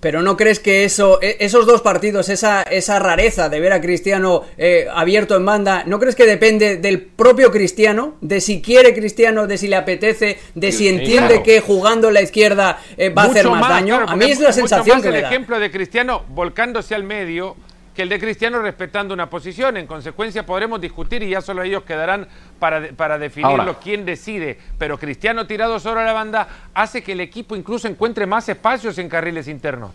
Pero 0.00 0.22
¿no 0.22 0.36
crees 0.36 0.60
que 0.60 0.84
eso, 0.84 1.20
e, 1.22 1.36
esos 1.40 1.66
dos 1.66 1.80
partidos, 1.80 2.28
esa, 2.28 2.62
esa 2.62 2.98
rareza 2.98 3.48
de 3.48 3.60
ver 3.60 3.72
a 3.72 3.80
Cristiano 3.80 4.42
eh, 4.58 4.86
abierto 4.92 5.36
en 5.36 5.46
banda, 5.46 5.84
¿no 5.86 5.98
crees 5.98 6.14
que 6.14 6.26
depende 6.26 6.76
del 6.76 7.00
propio 7.00 7.50
Cristiano? 7.50 8.16
De 8.20 8.40
si 8.40 8.60
quiere 8.60 8.94
Cristiano, 8.94 9.46
de 9.46 9.58
si 9.58 9.68
le 9.68 9.76
apetece, 9.76 10.38
de 10.54 10.72
si 10.72 10.88
entiende 10.88 11.42
que 11.42 11.60
jugando 11.60 12.08
en 12.08 12.14
la 12.14 12.22
izquierda 12.22 12.78
eh, 12.96 13.08
va 13.08 13.22
a 13.22 13.26
hacer 13.26 13.48
más, 13.48 13.68
daño. 13.68 14.04
a 14.06 14.16
mí 14.16 14.30
es 14.30 14.40
la 14.40 14.52
sensación 14.52 15.00
que 15.00 15.08
el 15.08 15.16
ejemplo 15.16 15.58
de 15.58 15.70
Cristiano 15.70 16.24
volcándose 16.28 16.94
al 16.94 17.04
medio 17.04 17.56
que 17.96 18.02
el 18.02 18.10
de 18.10 18.20
Cristiano 18.20 18.60
respetando 18.60 19.14
una 19.14 19.30
posición. 19.30 19.78
En 19.78 19.86
consecuencia 19.86 20.44
podremos 20.44 20.78
discutir 20.80 21.22
y 21.22 21.30
ya 21.30 21.40
solo 21.40 21.62
ellos 21.62 21.82
quedarán 21.84 22.28
para, 22.60 22.88
para 22.92 23.18
definirlo 23.18 23.78
quién 23.82 24.04
decide. 24.04 24.58
Pero 24.78 24.98
Cristiano 24.98 25.46
tirado 25.46 25.80
sobre 25.80 26.04
la 26.04 26.12
banda 26.12 26.46
hace 26.74 27.02
que 27.02 27.12
el 27.12 27.20
equipo 27.20 27.56
incluso 27.56 27.88
encuentre 27.88 28.26
más 28.26 28.48
espacios 28.50 28.98
en 28.98 29.08
carriles 29.08 29.48
internos. 29.48 29.92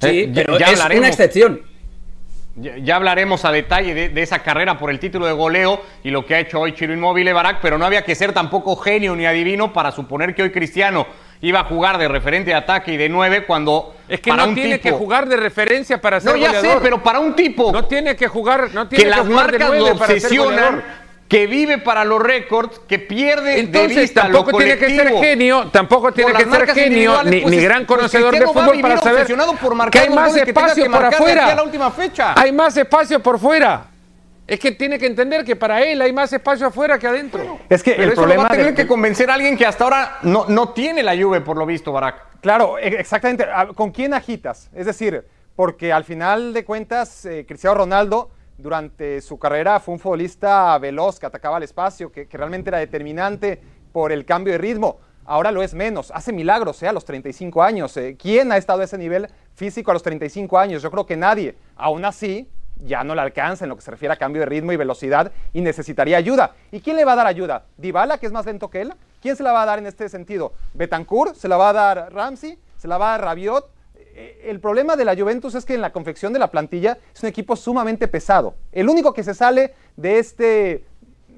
Sí, 0.00 0.20
eh, 0.20 0.32
pero 0.34 0.58
ya, 0.58 0.70
es 0.70 0.80
una 0.82 1.08
excepción. 1.08 1.60
Ya, 2.56 2.96
hablaremos 2.96 3.44
a 3.44 3.52
detalle 3.52 4.08
de, 4.08 4.22
esa 4.22 4.38
carrera 4.38 4.78
por 4.78 4.88
el 4.88 4.98
título 4.98 5.26
de 5.26 5.32
goleo 5.32 5.82
y 6.02 6.10
lo 6.10 6.24
que 6.24 6.36
ha 6.36 6.40
hecho 6.40 6.60
hoy 6.60 6.72
Chiro 6.72 6.94
Inmóvil 6.94 7.30
Barak, 7.32 7.58
pero 7.60 7.76
no 7.78 7.84
había 7.84 8.04
que 8.04 8.14
ser 8.14 8.32
tampoco 8.32 8.76
genio 8.76 9.14
ni 9.16 9.26
adivino 9.26 9.72
para 9.72 9.90
suponer 9.90 10.34
que 10.34 10.44
hoy 10.44 10.50
Cristiano 10.50 11.06
iba 11.44 11.60
a 11.60 11.64
jugar 11.64 11.98
de 11.98 12.08
referente 12.08 12.50
de 12.50 12.56
ataque 12.56 12.94
y 12.94 12.96
de 12.96 13.08
nueve 13.08 13.44
cuando 13.44 13.94
es 14.08 14.20
que 14.20 14.32
no 14.32 14.54
tiene 14.54 14.80
que 14.80 14.90
jugar 14.90 15.28
de 15.28 15.36
referencia 15.36 16.00
para 16.00 16.18
ser 16.20 16.32
no 16.32 16.38
ya 16.38 16.60
sé 16.60 16.78
pero 16.82 17.02
para 17.02 17.20
un 17.20 17.34
tipo 17.36 17.70
no 17.70 17.84
tiene 17.84 18.16
que 18.16 18.28
jugar 18.28 18.70
no 18.72 18.88
tiene 18.88 19.04
que, 19.04 19.10
las 19.10 19.26
marcas 19.26 19.70
lo 19.70 19.86
obsesionan 19.92 20.82
que 21.28 21.46
vive 21.46 21.78
para 21.78 22.04
los 22.04 22.20
récords, 22.20 22.80
que 22.86 22.98
pierde 22.98 23.58
Entonces, 23.58 23.96
de 23.96 24.02
vista 24.02 24.22
tampoco 24.22 24.58
tiene 24.58 24.76
que 24.76 24.94
ser 24.94 25.08
genio, 25.16 25.68
tampoco 25.72 26.12
tiene 26.12 26.32
que 26.34 26.44
ser 26.44 26.74
genio, 26.74 27.24
ni, 27.24 27.40
pues, 27.40 27.62
gran 27.62 27.86
pues, 27.86 27.98
conocedor 27.98 28.34
de 28.34 28.46
fútbol 28.46 28.80
para 28.80 28.98
saber 28.98 29.26
que 29.90 29.98
hay 29.98 30.10
más 30.10 30.36
espacio 30.36 30.90
por 30.90 31.04
afuera. 31.06 31.56
Hay 32.36 32.52
más 32.52 32.76
espacio 32.76 33.20
por 33.20 33.38
fuera. 33.40 33.86
Es 34.46 34.60
que 34.60 34.72
tiene 34.72 34.98
que 34.98 35.06
entender 35.06 35.42
que 35.44 35.56
para 35.56 35.82
él 35.82 36.02
hay 36.02 36.12
más 36.12 36.32
espacio 36.32 36.66
afuera 36.66 36.98
que 36.98 37.06
adentro. 37.06 37.58
es 37.68 37.82
que 37.82 37.92
el 37.92 38.12
problema 38.12 38.42
va 38.42 38.48
a 38.48 38.56
tener 38.56 38.74
que 38.74 38.86
convencer 38.86 39.30
a 39.30 39.34
alguien 39.34 39.56
que 39.56 39.64
hasta 39.64 39.84
ahora 39.84 40.18
no, 40.22 40.44
no 40.48 40.70
tiene 40.70 41.02
la 41.02 41.14
lluvia, 41.14 41.42
por 41.42 41.56
lo 41.56 41.64
visto, 41.64 41.92
Barak. 41.92 42.40
Claro, 42.40 42.78
e, 42.78 42.88
exactamente. 42.88 43.46
¿Con 43.74 43.90
quién 43.90 44.12
agitas? 44.12 44.68
Es 44.74 44.84
decir, 44.84 45.24
porque 45.56 45.92
al 45.94 46.04
final 46.04 46.52
de 46.52 46.64
cuentas, 46.64 47.24
eh, 47.24 47.46
Cristiano 47.48 47.76
Ronaldo 47.76 48.30
durante 48.58 49.22
su 49.22 49.38
carrera 49.38 49.80
fue 49.80 49.94
un 49.94 50.00
futbolista 50.00 50.76
veloz 50.78 51.18
que 51.18 51.26
atacaba 51.26 51.56
el 51.56 51.62
espacio, 51.62 52.12
que, 52.12 52.28
realmente 52.30 52.70
era 52.70 52.78
determinante 52.78 53.60
por 53.92 54.12
el 54.12 54.26
cambio 54.26 54.52
de 54.52 54.58
ritmo. 54.58 54.98
ahora 55.24 55.52
lo 55.52 55.62
es 55.62 55.72
menos. 55.72 56.10
Hace 56.14 56.34
milagros 56.34 56.82
¿eh? 56.82 56.88
a 56.88 56.92
los 56.92 57.06
35 57.06 57.62
años. 57.62 57.96
Eh. 57.96 58.14
¿Quién 58.20 58.52
ha 58.52 58.58
estado 58.58 58.82
a 58.82 58.84
ese 58.84 58.98
nivel 58.98 59.26
físico 59.54 59.90
a 59.90 59.94
los 59.94 60.02
35 60.02 60.58
años? 60.58 60.82
Yo 60.82 60.90
creo 60.90 61.06
que 61.06 61.16
nadie. 61.16 61.54
Aún 61.76 62.04
así, 62.04 62.46
ya 62.84 63.04
no 63.04 63.14
le 63.14 63.20
alcanza 63.20 63.64
en 63.64 63.70
lo 63.70 63.76
que 63.76 63.82
se 63.82 63.90
refiere 63.90 64.12
a 64.12 64.16
cambio 64.16 64.40
de 64.40 64.46
ritmo 64.46 64.72
y 64.72 64.76
velocidad 64.76 65.32
y 65.52 65.60
necesitaría 65.60 66.16
ayuda. 66.16 66.54
¿Y 66.70 66.80
quién 66.80 66.96
le 66.96 67.04
va 67.04 67.12
a 67.12 67.16
dar 67.16 67.26
ayuda? 67.26 67.64
¿Dybala, 67.76 68.18
que 68.18 68.26
es 68.26 68.32
más 68.32 68.46
lento 68.46 68.70
que 68.70 68.82
él? 68.82 68.92
¿Quién 69.20 69.36
se 69.36 69.42
la 69.42 69.52
va 69.52 69.62
a 69.62 69.66
dar 69.66 69.78
en 69.78 69.86
este 69.86 70.08
sentido? 70.08 70.52
¿Betancourt? 70.74 71.34
¿Se 71.34 71.48
la 71.48 71.56
va 71.56 71.70
a 71.70 71.72
dar 71.72 72.12
Ramsey? 72.12 72.58
¿Se 72.76 72.88
la 72.88 72.98
va 72.98 73.08
a 73.08 73.10
dar 73.12 73.22
Rabiot? 73.22 73.70
Eh, 73.96 74.42
el 74.44 74.60
problema 74.60 74.96
de 74.96 75.04
la 75.04 75.16
Juventus 75.16 75.54
es 75.54 75.64
que 75.64 75.74
en 75.74 75.80
la 75.80 75.92
confección 75.92 76.32
de 76.32 76.38
la 76.38 76.50
plantilla 76.50 76.98
es 77.14 77.22
un 77.22 77.28
equipo 77.28 77.56
sumamente 77.56 78.06
pesado. 78.06 78.54
El 78.70 78.88
único 78.88 79.12
que 79.12 79.24
se 79.24 79.34
sale 79.34 79.74
de 79.96 80.18
este 80.18 80.84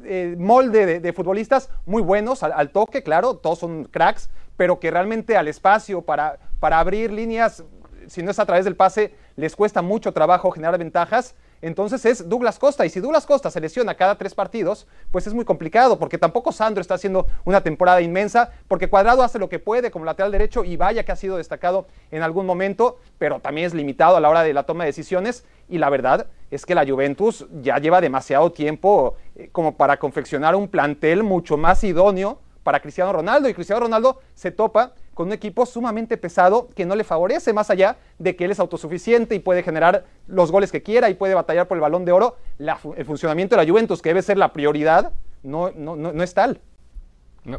eh, 0.05 0.37
molde 0.39 1.01
de, 1.01 1.13
futbolistas 1.13 1.71
muy 1.85 2.03
buenos 2.03 2.43
al, 2.43 2.71
toque, 2.71 3.03
claro, 3.03 3.37
todos 3.37 3.59
son 3.59 3.85
cracks, 3.85 4.31
pero 4.57 4.79
que 4.79 4.91
realmente 4.91 5.37
al 5.37 5.49
espacio 5.49 6.03
para, 6.03 6.39
para 6.61 6.79
abrir 6.79 7.11
líneas, 7.11 7.65
si 8.07 8.23
no 8.23 8.31
es 8.31 8.39
a 8.39 8.47
través 8.47 8.65
del 8.65 8.77
pase, 8.77 9.15
les 9.37 9.55
cuesta 9.55 9.83
mucho 9.83 10.13
trabajo 10.13 10.51
generar 10.51 10.79
ventajas 10.79 11.35
entonces 11.63 12.05
es 12.05 12.29
Douglas 12.29 12.59
Costa. 12.59 12.85
Y 12.85 12.91
si 12.91 13.01
Douglas 13.01 13.27
Costa 13.27 13.51
se 13.51 13.61
lesiona 13.61 13.95
cada 13.95 14.17
tres 14.17 14.35
partidos, 14.35 14.87
pues 15.11 15.27
es 15.27 15.35
muy 15.35 15.45
complicado, 15.45 15.99
porque 15.99 16.19
tampoco 16.19 16.53
Sandro 16.53 16.81
está 16.81 16.95
haciendo 16.95 17.27
una 17.45 17.63
temporada 17.63 18.01
inmensa, 18.01 18.53
porque 18.69 18.89
Cuadrado 18.89 19.23
hace 19.23 19.39
lo 19.39 19.49
que 19.49 19.59
puede 19.59 19.91
como 19.91 20.05
lateral 20.05 20.33
derecho 20.33 20.65
y 20.65 20.77
vaya 20.77 21.05
que 21.05 21.13
ha 21.13 21.17
sido 21.17 21.37
destacado 21.37 21.87
en 22.11 22.23
algún 22.23 22.47
momento, 22.47 22.99
pero 23.19 23.41
también 23.41 23.67
es 23.67 23.75
limitado 23.75 24.17
a 24.17 24.21
la 24.21 24.29
hora 24.29 24.43
de 24.43 24.53
la 24.53 24.65
toma 24.65 24.85
de 24.85 24.89
decisiones. 24.89 25.45
Y 25.69 25.79
la 25.79 25.91
verdad 25.91 26.27
es 26.51 26.67
que 26.67 26.75
la 26.75 26.87
Juventus 26.87 27.47
ya 27.63 27.79
lleva 27.79 28.01
demasiado 28.01 28.53
tiempo 28.53 29.17
eh, 29.35 29.49
como 29.51 29.77
para 29.77 29.97
confeccionar 29.97 30.55
un 30.55 30.69
plantel 30.69 31.23
mucho 31.23 31.57
más 31.57 31.83
idóneo 31.83 32.39
para 32.67 32.81
Cristiano 32.81 33.13
Ronaldo. 33.13 33.49
Y 33.49 33.55
Cristiano 33.55 33.79
Ronaldo 33.83 34.19
se 34.35 34.51
topa 34.51 34.93
con 35.15 35.29
un 35.29 35.33
equipo 35.33 35.65
sumamente 35.65 36.17
pesado 36.17 36.69
que 36.75 36.85
no 36.85 36.97
le 36.97 37.05
favorece 37.05 37.53
más 37.53 37.71
allá 37.71 37.97
de 38.19 38.35
que 38.35 38.45
él 38.45 38.51
es 38.51 38.59
autosuficiente 38.59 39.37
y 39.37 39.39
puede 39.39 39.63
generar 39.63 40.05
los 40.27 40.51
goles 40.51 40.73
que 40.73 40.83
quiera 40.83 41.09
y 41.09 41.15
puede 41.15 41.35
batallar 41.35 41.69
por 41.69 41.77
el 41.77 41.81
balón 41.81 42.05
de 42.05 42.11
oro. 42.11 42.37
el 42.59 43.05
funcionamiento 43.05 43.55
de 43.55 43.65
la 43.65 43.71
Juventus, 43.71 44.03
que 44.03 44.09
debe 44.09 44.21
ser 44.21 44.37
la 44.37 44.53
prioridad, 44.53 45.13
no, 45.45 45.71
no, 45.71 45.95
no 45.95 46.23
es 46.25 46.35
tal. 46.35 46.61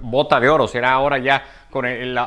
Bota 0.01 0.39
de 0.39 0.49
oro 0.49 0.67
será 0.67 0.91
ahora 0.91 1.17
ya 1.17 1.43
con 1.69 1.85
el, 1.85 2.17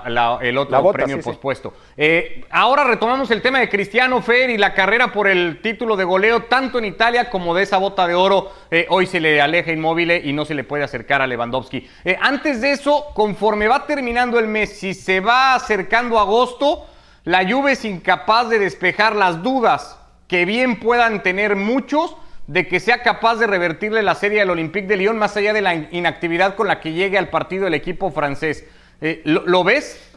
otro 0.59 0.93
premio 0.93 1.21
pospuesto. 1.21 1.75
Eh, 1.97 2.45
ahora 2.50 2.85
retomamos 2.85 3.31
el 3.31 3.43
tema 3.43 3.59
de 3.61 3.69
Cristiano 3.69 4.23
Fer 4.23 4.50
y 4.50 4.57
la 4.57 4.73
carrera 4.73 5.12
por 5.12 5.29
el 5.29 5.61
título 5.61 5.97
de 5.97 6.05
goleo, 6.05 6.45
tanto 6.45 6.79
en 6.79 6.87
Italia 6.87 7.29
como 7.29 7.55
de 7.55 7.64
esa 7.64 7.79
bota 7.79 8.07
de 8.07 8.14
oro. 8.14 8.50
Eh, 8.71 8.87
hoy 8.88 9.07
se 9.07 9.21
le 9.21 9.40
aleja 9.40 9.73
inmóvil 9.73 10.11
y 10.11 10.33
no 10.33 10.45
se 10.45 10.55
le 10.55 10.64
puede 10.64 10.85
acercar 10.85 11.21
a 11.21 11.26
Lewandowski. 11.26 11.88
Eh, 12.05 12.17
antes 12.21 12.61
de 12.61 12.73
eso, 12.73 13.07
conforme 13.14 13.69
va 13.69 13.87
terminando 13.87 14.38
el 14.38 14.47
mes, 14.47 14.79
si 14.79 14.95
se 14.95 15.21
va 15.21 15.55
acercando 15.55 16.19
agosto, 16.19 16.87
la 17.25 17.47
Juve 17.47 17.73
es 17.73 17.85
incapaz 17.85 18.49
de 18.49 18.59
despejar 18.59 19.14
las 19.14 19.43
dudas 19.43 19.99
que 20.29 20.45
bien 20.45 20.79
puedan 20.79 21.23
tener 21.23 21.57
muchos 21.57 22.17
de 22.50 22.66
que 22.66 22.80
sea 22.80 23.00
capaz 23.00 23.37
de 23.37 23.47
revertirle 23.47 24.02
la 24.02 24.16
serie 24.16 24.40
al 24.40 24.50
Olympique 24.50 24.88
de 24.88 24.97
Lyon 24.97 25.16
más 25.16 25.37
allá 25.37 25.52
de 25.52 25.61
la 25.61 25.73
inactividad 25.92 26.57
con 26.57 26.66
la 26.66 26.80
que 26.80 26.92
llegue 26.92 27.16
al 27.16 27.28
partido 27.28 27.69
el 27.69 27.75
equipo 27.75 28.11
francés. 28.11 28.66
Eh, 29.00 29.23
¿lo, 29.25 29.62
ves 29.62 30.11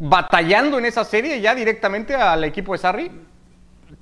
batallando 0.00 0.80
en 0.80 0.84
esa 0.86 1.04
serie 1.04 1.40
ya 1.40 1.54
directamente 1.54 2.16
al 2.16 2.42
equipo 2.42 2.72
de 2.72 2.78
Sarri? 2.78 3.10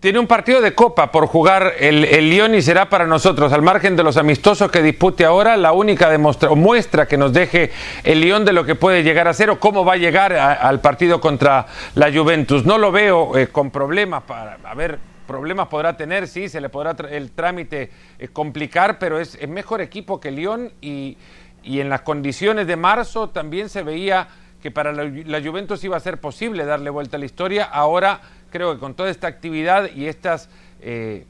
Tiene 0.00 0.18
un 0.18 0.26
partido 0.26 0.62
de 0.62 0.74
copa 0.74 1.12
por 1.12 1.26
jugar 1.26 1.74
el, 1.78 2.30
Lyon 2.30 2.54
y 2.54 2.62
será 2.62 2.88
para 2.88 3.06
nosotros, 3.06 3.52
al 3.52 3.60
margen 3.60 3.96
de 3.96 4.02
los 4.02 4.16
amistosos 4.16 4.70
que 4.70 4.80
dispute 4.80 5.26
ahora, 5.26 5.58
la 5.58 5.72
única 5.72 6.08
demostra, 6.08 6.48
muestra 6.54 7.06
que 7.06 7.18
nos 7.18 7.34
deje 7.34 7.70
el 8.02 8.22
Lyon 8.22 8.46
de 8.46 8.54
lo 8.54 8.64
que 8.64 8.76
puede 8.76 9.02
llegar 9.02 9.28
a 9.28 9.34
ser 9.34 9.50
o 9.50 9.60
cómo 9.60 9.84
va 9.84 9.92
a 9.92 9.96
llegar 9.98 10.32
al 10.32 10.80
partido 10.80 11.20
contra 11.20 11.66
la 11.96 12.10
Juventus. 12.10 12.64
No 12.64 12.78
lo 12.78 12.90
veo 12.90 13.36
eh, 13.36 13.48
con 13.48 13.70
problemas 13.70 14.22
para, 14.22 14.56
a 14.64 14.74
ver, 14.74 14.98
problemas 15.26 15.68
podrá 15.68 15.96
tener, 15.96 16.28
sí, 16.28 16.48
se 16.48 16.60
le 16.60 16.68
podrá 16.68 16.96
el 17.10 17.30
trámite 17.32 17.90
eh, 18.18 18.28
complicar, 18.28 18.98
pero 18.98 19.18
es, 19.18 19.36
el 19.36 19.48
mejor 19.48 19.80
equipo 19.80 20.20
que 20.20 20.30
Lyon 20.30 20.72
y, 20.80 21.16
y, 21.62 21.80
en 21.80 21.88
las 21.88 22.02
condiciones 22.02 22.66
de 22.66 22.76
marzo 22.76 23.30
también 23.30 23.68
se 23.68 23.82
veía 23.82 24.28
que 24.64 24.70
para 24.70 24.92
la, 24.92 25.42
Juventus 25.42 25.84
iba 25.84 25.96
a 25.96 26.00
ser 26.00 26.18
posible 26.20 26.64
darle 26.64 26.88
vuelta 26.88 27.18
a 27.18 27.20
la 27.20 27.26
historia. 27.26 27.64
Ahora 27.64 28.22
creo 28.50 28.72
que 28.72 28.80
con 28.80 28.94
toda 28.94 29.10
esta 29.10 29.26
actividad 29.26 29.90
y 29.94 30.06
estas 30.06 30.48
eh, 30.80 31.26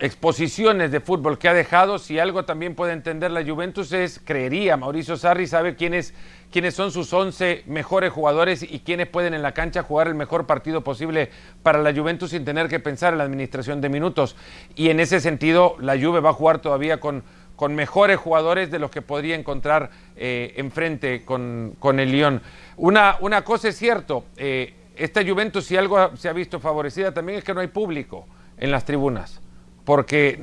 exposiciones 0.00 0.90
de 0.90 1.00
fútbol 1.00 1.38
que 1.38 1.48
ha 1.48 1.54
dejado, 1.54 1.98
si 1.98 2.18
algo 2.18 2.44
también 2.44 2.74
puede 2.74 2.92
entender 2.92 3.30
la 3.30 3.42
Juventus 3.42 3.92
es, 3.92 4.20
creería, 4.22 4.76
Mauricio 4.76 5.16
Sarri 5.16 5.46
sabe 5.46 5.76
quién 5.76 5.94
es 5.94 6.12
quiénes 6.54 6.76
son 6.76 6.92
sus 6.92 7.12
11 7.12 7.64
mejores 7.66 8.12
jugadores 8.12 8.62
y 8.62 8.78
quiénes 8.78 9.08
pueden 9.08 9.34
en 9.34 9.42
la 9.42 9.54
cancha 9.54 9.82
jugar 9.82 10.06
el 10.06 10.14
mejor 10.14 10.46
partido 10.46 10.82
posible 10.84 11.30
para 11.64 11.82
la 11.82 11.92
Juventus 11.92 12.30
sin 12.30 12.44
tener 12.44 12.68
que 12.68 12.78
pensar 12.78 13.12
en 13.12 13.18
la 13.18 13.24
administración 13.24 13.80
de 13.80 13.88
minutos. 13.88 14.36
Y 14.76 14.90
en 14.90 15.00
ese 15.00 15.18
sentido, 15.18 15.74
la 15.80 15.98
Juve 15.98 16.20
va 16.20 16.30
a 16.30 16.32
jugar 16.32 16.60
todavía 16.60 17.00
con, 17.00 17.24
con 17.56 17.74
mejores 17.74 18.18
jugadores 18.18 18.70
de 18.70 18.78
los 18.78 18.92
que 18.92 19.02
podría 19.02 19.34
encontrar 19.34 19.90
eh, 20.14 20.54
enfrente 20.56 21.24
con, 21.24 21.74
con, 21.80 21.98
el 21.98 22.12
Lyon. 22.12 22.40
Una, 22.76 23.16
una 23.18 23.42
cosa 23.42 23.70
es 23.70 23.76
cierto, 23.76 24.24
eh, 24.36 24.74
esta 24.94 25.26
Juventus 25.26 25.64
si 25.64 25.76
algo 25.76 26.16
se 26.16 26.28
ha 26.28 26.32
visto 26.32 26.60
favorecida 26.60 27.12
también 27.12 27.38
es 27.38 27.44
que 27.44 27.52
no 27.52 27.62
hay 27.62 27.66
público 27.66 28.28
en 28.58 28.70
las 28.70 28.84
tribunas, 28.84 29.40
porque 29.84 30.38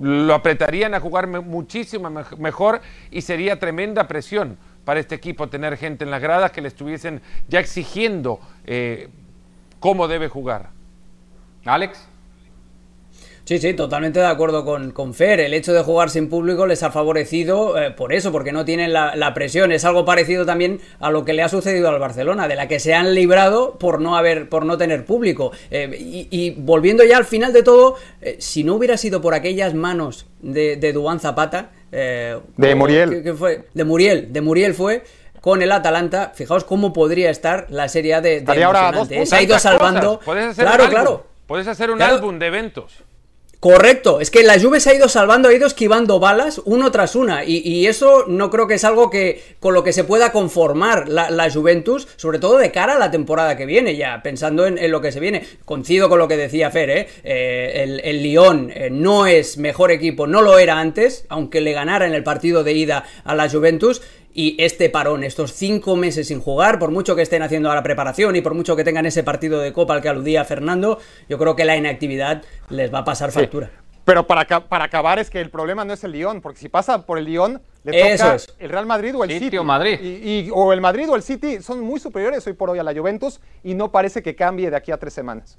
lo 0.00 0.34
apretarían 0.34 0.94
a 0.94 1.00
jugar 1.00 1.26
muchísimo 1.26 2.08
mejor 2.38 2.80
y 3.10 3.22
sería 3.22 3.58
tremenda 3.58 4.06
presión 4.06 4.56
para 4.88 5.00
este 5.00 5.14
equipo 5.14 5.50
tener 5.50 5.76
gente 5.76 6.04
en 6.04 6.10
las 6.10 6.22
gradas 6.22 6.50
que 6.50 6.62
le 6.62 6.68
estuviesen 6.68 7.20
ya 7.46 7.60
exigiendo 7.60 8.40
eh, 8.64 9.10
cómo 9.80 10.08
debe 10.08 10.28
jugar. 10.28 10.70
Alex. 11.66 12.08
Sí, 13.48 13.58
sí, 13.58 13.72
totalmente 13.72 14.20
de 14.20 14.26
acuerdo 14.26 14.62
con, 14.62 14.90
con, 14.90 15.14
Fer. 15.14 15.40
El 15.40 15.54
hecho 15.54 15.72
de 15.72 15.82
jugar 15.82 16.10
sin 16.10 16.28
público 16.28 16.66
les 16.66 16.82
ha 16.82 16.90
favorecido 16.90 17.80
eh, 17.80 17.92
por 17.92 18.12
eso, 18.12 18.30
porque 18.30 18.52
no 18.52 18.66
tienen 18.66 18.92
la, 18.92 19.32
presión. 19.32 19.72
Es 19.72 19.86
algo 19.86 20.04
parecido 20.04 20.44
también 20.44 20.82
a 21.00 21.10
lo 21.10 21.24
que 21.24 21.32
le 21.32 21.40
ha 21.40 21.48
sucedido 21.48 21.88
al 21.88 21.98
Barcelona, 21.98 22.46
de 22.46 22.56
la 22.56 22.68
que 22.68 22.78
se 22.78 22.92
han 22.92 23.14
librado 23.14 23.78
por 23.78 24.02
no 24.02 24.18
haber, 24.18 24.50
por 24.50 24.66
no 24.66 24.76
tener 24.76 25.06
público. 25.06 25.50
Eh, 25.70 25.88
y, 25.98 26.50
volviendo 26.58 27.04
ya 27.04 27.16
al 27.16 27.24
final 27.24 27.54
de 27.54 27.62
todo, 27.62 27.96
si 28.36 28.64
no 28.64 28.74
hubiera 28.74 28.98
sido 28.98 29.22
por 29.22 29.32
aquellas 29.32 29.72
manos 29.72 30.26
de, 30.42 30.76
de 30.76 30.92
Duan 30.92 31.18
Zapata, 31.18 31.70
eh, 31.90 32.38
de 32.58 32.74
Muriel. 32.74 33.34
fue? 33.34 33.64
De 33.72 33.84
Muriel. 33.84 34.30
De 34.30 34.42
Muriel 34.42 34.74
fue 34.74 35.04
con 35.40 35.62
el 35.62 35.72
Atalanta. 35.72 36.32
Fijaos 36.34 36.64
cómo 36.64 36.92
podría 36.92 37.30
estar 37.30 37.64
la 37.70 37.88
serie 37.88 38.20
de, 38.20 38.42
de 38.42 38.64
ahora 38.64 38.92
¿eh? 39.08 39.24
Se 39.24 39.36
ha 39.36 39.42
ido 39.42 39.58
salvando. 39.58 40.20
claro, 40.20 40.90
claro. 40.90 41.26
Puedes 41.46 41.66
hacer 41.66 41.90
un 41.90 42.02
álbum 42.02 42.38
de 42.38 42.48
eventos. 42.48 43.07
Correcto, 43.60 44.20
es 44.20 44.30
que 44.30 44.44
la 44.44 44.60
Juve 44.60 44.78
se 44.78 44.90
ha 44.90 44.94
ido 44.94 45.08
salvando, 45.08 45.48
ha 45.48 45.52
ido 45.52 45.66
esquivando 45.66 46.20
balas 46.20 46.62
uno 46.64 46.92
tras 46.92 47.16
una 47.16 47.44
y, 47.44 47.86
eso 47.88 48.24
no 48.28 48.50
creo 48.50 48.68
que 48.68 48.74
es 48.74 48.84
algo 48.84 49.10
que 49.10 49.42
con 49.58 49.74
lo 49.74 49.82
que 49.82 49.92
se 49.92 50.04
pueda 50.04 50.30
conformar 50.30 51.08
la, 51.08 51.50
Juventus, 51.50 52.06
sobre 52.14 52.38
todo 52.38 52.58
de 52.58 52.70
cara 52.70 52.94
a 52.94 52.98
la 53.00 53.10
temporada 53.10 53.56
que 53.56 53.66
viene 53.66 53.96
ya, 53.96 54.22
pensando 54.22 54.64
en, 54.64 54.90
lo 54.92 55.00
que 55.00 55.10
se 55.10 55.18
viene. 55.18 55.44
Coincido 55.64 56.08
con 56.08 56.20
lo 56.20 56.28
que 56.28 56.36
decía 56.36 56.70
Fer, 56.70 56.90
¿eh? 56.90 57.08
eh 57.24 58.00
el, 58.04 58.22
Lyon 58.22 58.70
eh, 58.72 58.90
no 58.90 59.26
es 59.26 59.58
mejor 59.58 59.90
equipo, 59.90 60.28
no 60.28 60.40
lo 60.40 60.58
era 60.60 60.78
antes, 60.78 61.24
aunque 61.28 61.60
le 61.60 61.72
ganara 61.72 62.06
en 62.06 62.14
el 62.14 62.22
partido 62.22 62.62
de 62.62 62.74
ida 62.74 63.04
a 63.24 63.34
la 63.34 63.50
Juventus, 63.50 64.02
y 64.38 64.54
este 64.56 64.88
parón, 64.88 65.24
estos 65.24 65.52
cinco 65.52 65.96
meses 65.96 66.28
sin 66.28 66.40
jugar, 66.40 66.78
por 66.78 66.92
mucho 66.92 67.16
que 67.16 67.22
estén 67.22 67.42
haciendo 67.42 67.74
la 67.74 67.82
preparación 67.82 68.36
y 68.36 68.40
por 68.40 68.54
mucho 68.54 68.76
que 68.76 68.84
tengan 68.84 69.04
ese 69.04 69.24
partido 69.24 69.58
de 69.58 69.72
Copa 69.72 69.94
al 69.94 70.00
que 70.00 70.08
aludía 70.08 70.44
Fernando, 70.44 71.00
yo 71.28 71.38
creo 71.38 71.56
que 71.56 71.64
la 71.64 71.76
inactividad 71.76 72.44
les 72.70 72.94
va 72.94 73.00
a 73.00 73.04
pasar 73.04 73.32
factura. 73.32 73.68
Pero 74.04 74.28
para, 74.28 74.46
para 74.46 74.84
acabar 74.84 75.18
es 75.18 75.28
que 75.28 75.40
el 75.40 75.50
problema 75.50 75.84
no 75.84 75.92
es 75.92 76.04
el 76.04 76.12
Lyon, 76.12 76.40
porque 76.40 76.60
si 76.60 76.68
pasa 76.68 77.04
por 77.04 77.18
el 77.18 77.24
Lyon, 77.24 77.60
le 77.82 78.16
toca 78.16 78.36
el 78.60 78.70
Real 78.70 78.86
Madrid 78.86 79.16
o 79.16 79.24
el 79.24 79.30
City. 79.40 79.58
O, 79.58 79.64
Madrid. 79.64 79.98
Y, 80.00 80.50
o 80.52 80.72
el 80.72 80.80
Madrid 80.80 81.10
o 81.10 81.16
el 81.16 81.24
City 81.24 81.60
son 81.60 81.80
muy 81.80 81.98
superiores 81.98 82.46
hoy 82.46 82.52
por 82.52 82.70
hoy 82.70 82.78
a 82.78 82.84
la 82.84 82.94
Juventus 82.94 83.40
y 83.64 83.74
no 83.74 83.90
parece 83.90 84.22
que 84.22 84.36
cambie 84.36 84.70
de 84.70 84.76
aquí 84.76 84.92
a 84.92 84.98
tres 84.98 85.14
semanas. 85.14 85.58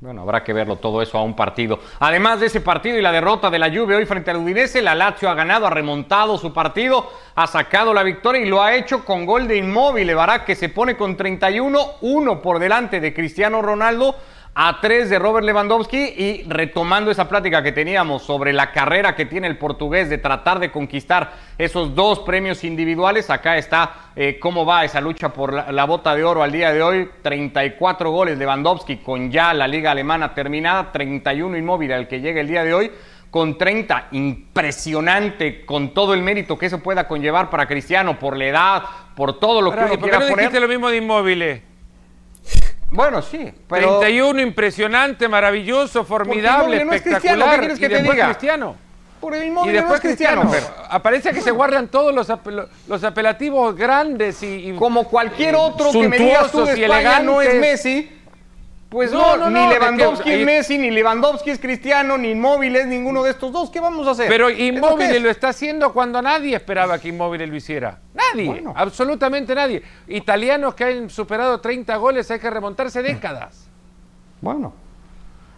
Bueno, 0.00 0.22
habrá 0.22 0.44
que 0.44 0.52
verlo 0.52 0.76
todo 0.76 1.02
eso 1.02 1.18
a 1.18 1.24
un 1.24 1.34
partido. 1.34 1.80
Además 1.98 2.38
de 2.38 2.46
ese 2.46 2.60
partido 2.60 2.96
y 2.96 3.02
la 3.02 3.10
derrota 3.10 3.50
de 3.50 3.58
la 3.58 3.68
Juve 3.68 3.96
hoy 3.96 4.06
frente 4.06 4.30
al 4.30 4.36
Udinese, 4.36 4.80
la 4.80 4.94
Lazio 4.94 5.28
ha 5.28 5.34
ganado, 5.34 5.66
ha 5.66 5.70
remontado 5.70 6.38
su 6.38 6.52
partido, 6.52 7.10
ha 7.34 7.48
sacado 7.48 7.92
la 7.92 8.04
victoria 8.04 8.40
y 8.40 8.48
lo 8.48 8.62
ha 8.62 8.76
hecho 8.76 9.04
con 9.04 9.26
gol 9.26 9.48
de 9.48 9.56
inmóvil. 9.56 10.14
Vará 10.14 10.44
que 10.44 10.54
se 10.54 10.68
pone 10.68 10.96
con 10.96 11.16
31, 11.16 11.94
uno 12.02 12.40
por 12.40 12.60
delante 12.60 13.00
de 13.00 13.12
Cristiano 13.12 13.60
Ronaldo 13.60 14.14
a 14.54 14.80
tres 14.80 15.08
de 15.10 15.18
Robert 15.18 15.46
Lewandowski 15.46 15.96
y 15.96 16.44
retomando 16.48 17.10
esa 17.10 17.28
plática 17.28 17.62
que 17.62 17.72
teníamos 17.72 18.22
sobre 18.22 18.52
la 18.52 18.72
carrera 18.72 19.14
que 19.14 19.26
tiene 19.26 19.46
el 19.46 19.56
portugués 19.56 20.08
de 20.08 20.18
tratar 20.18 20.58
de 20.58 20.70
conquistar 20.70 21.32
esos 21.58 21.94
dos 21.94 22.20
premios 22.20 22.64
individuales, 22.64 23.30
acá 23.30 23.56
está 23.56 24.10
eh, 24.16 24.38
cómo 24.40 24.66
va 24.66 24.84
esa 24.84 25.00
lucha 25.00 25.28
por 25.32 25.52
la, 25.52 25.84
bota 25.84 26.14
de 26.14 26.24
oro 26.24 26.42
al 26.42 26.52
día 26.52 26.72
de 26.72 26.82
hoy, 26.82 27.08
34 27.22 28.10
goles 28.10 28.38
Lewandowski 28.38 28.96
con 28.98 29.30
ya 29.30 29.54
la 29.54 29.68
liga 29.68 29.92
alemana 29.92 30.34
terminada, 30.34 30.90
31 30.92 31.56
inmóvil 31.56 31.92
al 31.92 32.08
que 32.08 32.20
llega 32.20 32.40
el 32.40 32.48
día 32.48 32.64
de 32.64 32.74
hoy 32.74 32.90
con 33.30 33.58
30. 33.58 34.08
Impresionante 34.12 35.64
con 35.64 35.94
todo 35.94 36.14
el 36.14 36.22
mérito 36.22 36.58
que 36.58 36.66
eso 36.66 36.80
pueda 36.80 37.06
conllevar 37.06 37.50
para 37.50 37.66
Cristiano, 37.66 38.18
por 38.18 38.36
la 38.36 38.46
edad, 38.46 38.82
por 39.14 39.38
todo 39.38 39.60
lo 39.60 39.70
que 39.70 39.78
uno 39.78 39.88
¿Por 39.88 39.98
qué 39.98 40.02
quiera 40.02 40.18
no 40.20 40.28
poner. 40.28 40.60
lo 40.60 40.68
mismo 40.68 40.88
de 40.88 40.96
Inmóviles? 40.96 41.67
Bueno, 42.90 43.20
sí, 43.22 43.52
pero 43.68 43.98
31, 44.00 44.40
impresionante, 44.40 45.28
maravilloso, 45.28 46.04
formidable, 46.04 46.76
Inmóvil 46.76 46.86
no 46.86 46.92
es 46.94 47.02
Cristiano, 47.02 47.44
espectacular. 47.44 47.50
¿qué 47.54 47.58
quieres 47.60 47.78
que 47.78 47.84
y 47.84 47.88
te 47.88 47.94
después 47.96 48.14
diga? 48.16 48.26
Cristiano. 48.28 48.76
por 49.20 49.34
el 49.34 49.42
Y 49.44 49.46
Inmóvil 49.48 49.74
no 49.74 49.94
es 49.94 50.00
Cristiano. 50.00 50.40
Cristiano. 50.42 50.66
Fer. 50.76 50.84
Aparece 50.90 51.30
que 51.32 51.40
se 51.42 51.50
guardan 51.50 51.88
todos 51.88 52.14
los, 52.14 52.30
apel- 52.30 52.66
los 52.86 53.04
apelativos 53.04 53.76
grandes 53.76 54.42
y, 54.42 54.70
y- 54.70 54.76
Como 54.76 55.04
cualquier 55.04 55.54
otro 55.56 55.90
que 55.92 56.08
me 56.08 56.18
digas 56.18 56.50
tú 56.50 56.60
de 56.64 56.66
suntuosos 56.74 56.78
y 56.78 56.84
España 56.84 57.20
no 57.20 57.42
es 57.42 57.48
elegantes. 57.50 57.84
Messi. 57.84 58.12
Pues 58.88 59.12
No, 59.12 59.36
no, 59.36 59.50
no, 59.50 59.66
ni 59.66 59.74
Lewandowski 59.74 60.24
que- 60.24 60.40
es 60.40 60.46
Messi, 60.46 60.78
ni 60.78 60.90
Lewandowski 60.90 61.50
es 61.50 61.58
Cristiano, 61.58 62.16
ni 62.16 62.30
Inmóvil 62.30 62.74
es 62.74 62.86
ninguno 62.86 63.22
de 63.22 63.32
estos 63.32 63.52
dos. 63.52 63.68
¿Qué 63.68 63.80
vamos 63.80 64.06
a 64.08 64.12
hacer? 64.12 64.28
Pero 64.28 64.46
que 64.46 64.64
Inmóvil 64.64 65.22
lo 65.22 65.28
está 65.28 65.48
haciendo 65.50 65.92
cuando 65.92 66.22
nadie 66.22 66.56
esperaba 66.56 66.98
que 66.98 67.08
Inmóvil 67.08 67.42
lo 67.50 67.54
hiciera. 67.54 67.98
Nadie, 68.32 68.46
Bueno. 68.46 68.72
absolutamente 68.76 69.54
nadie. 69.54 69.82
Italianos 70.06 70.74
que 70.74 70.84
han 70.84 71.10
superado 71.10 71.60
30 71.60 71.96
goles 71.96 72.30
hay 72.30 72.38
que 72.38 72.50
remontarse 72.50 73.02
décadas. 73.02 73.68
Bueno. 74.40 74.72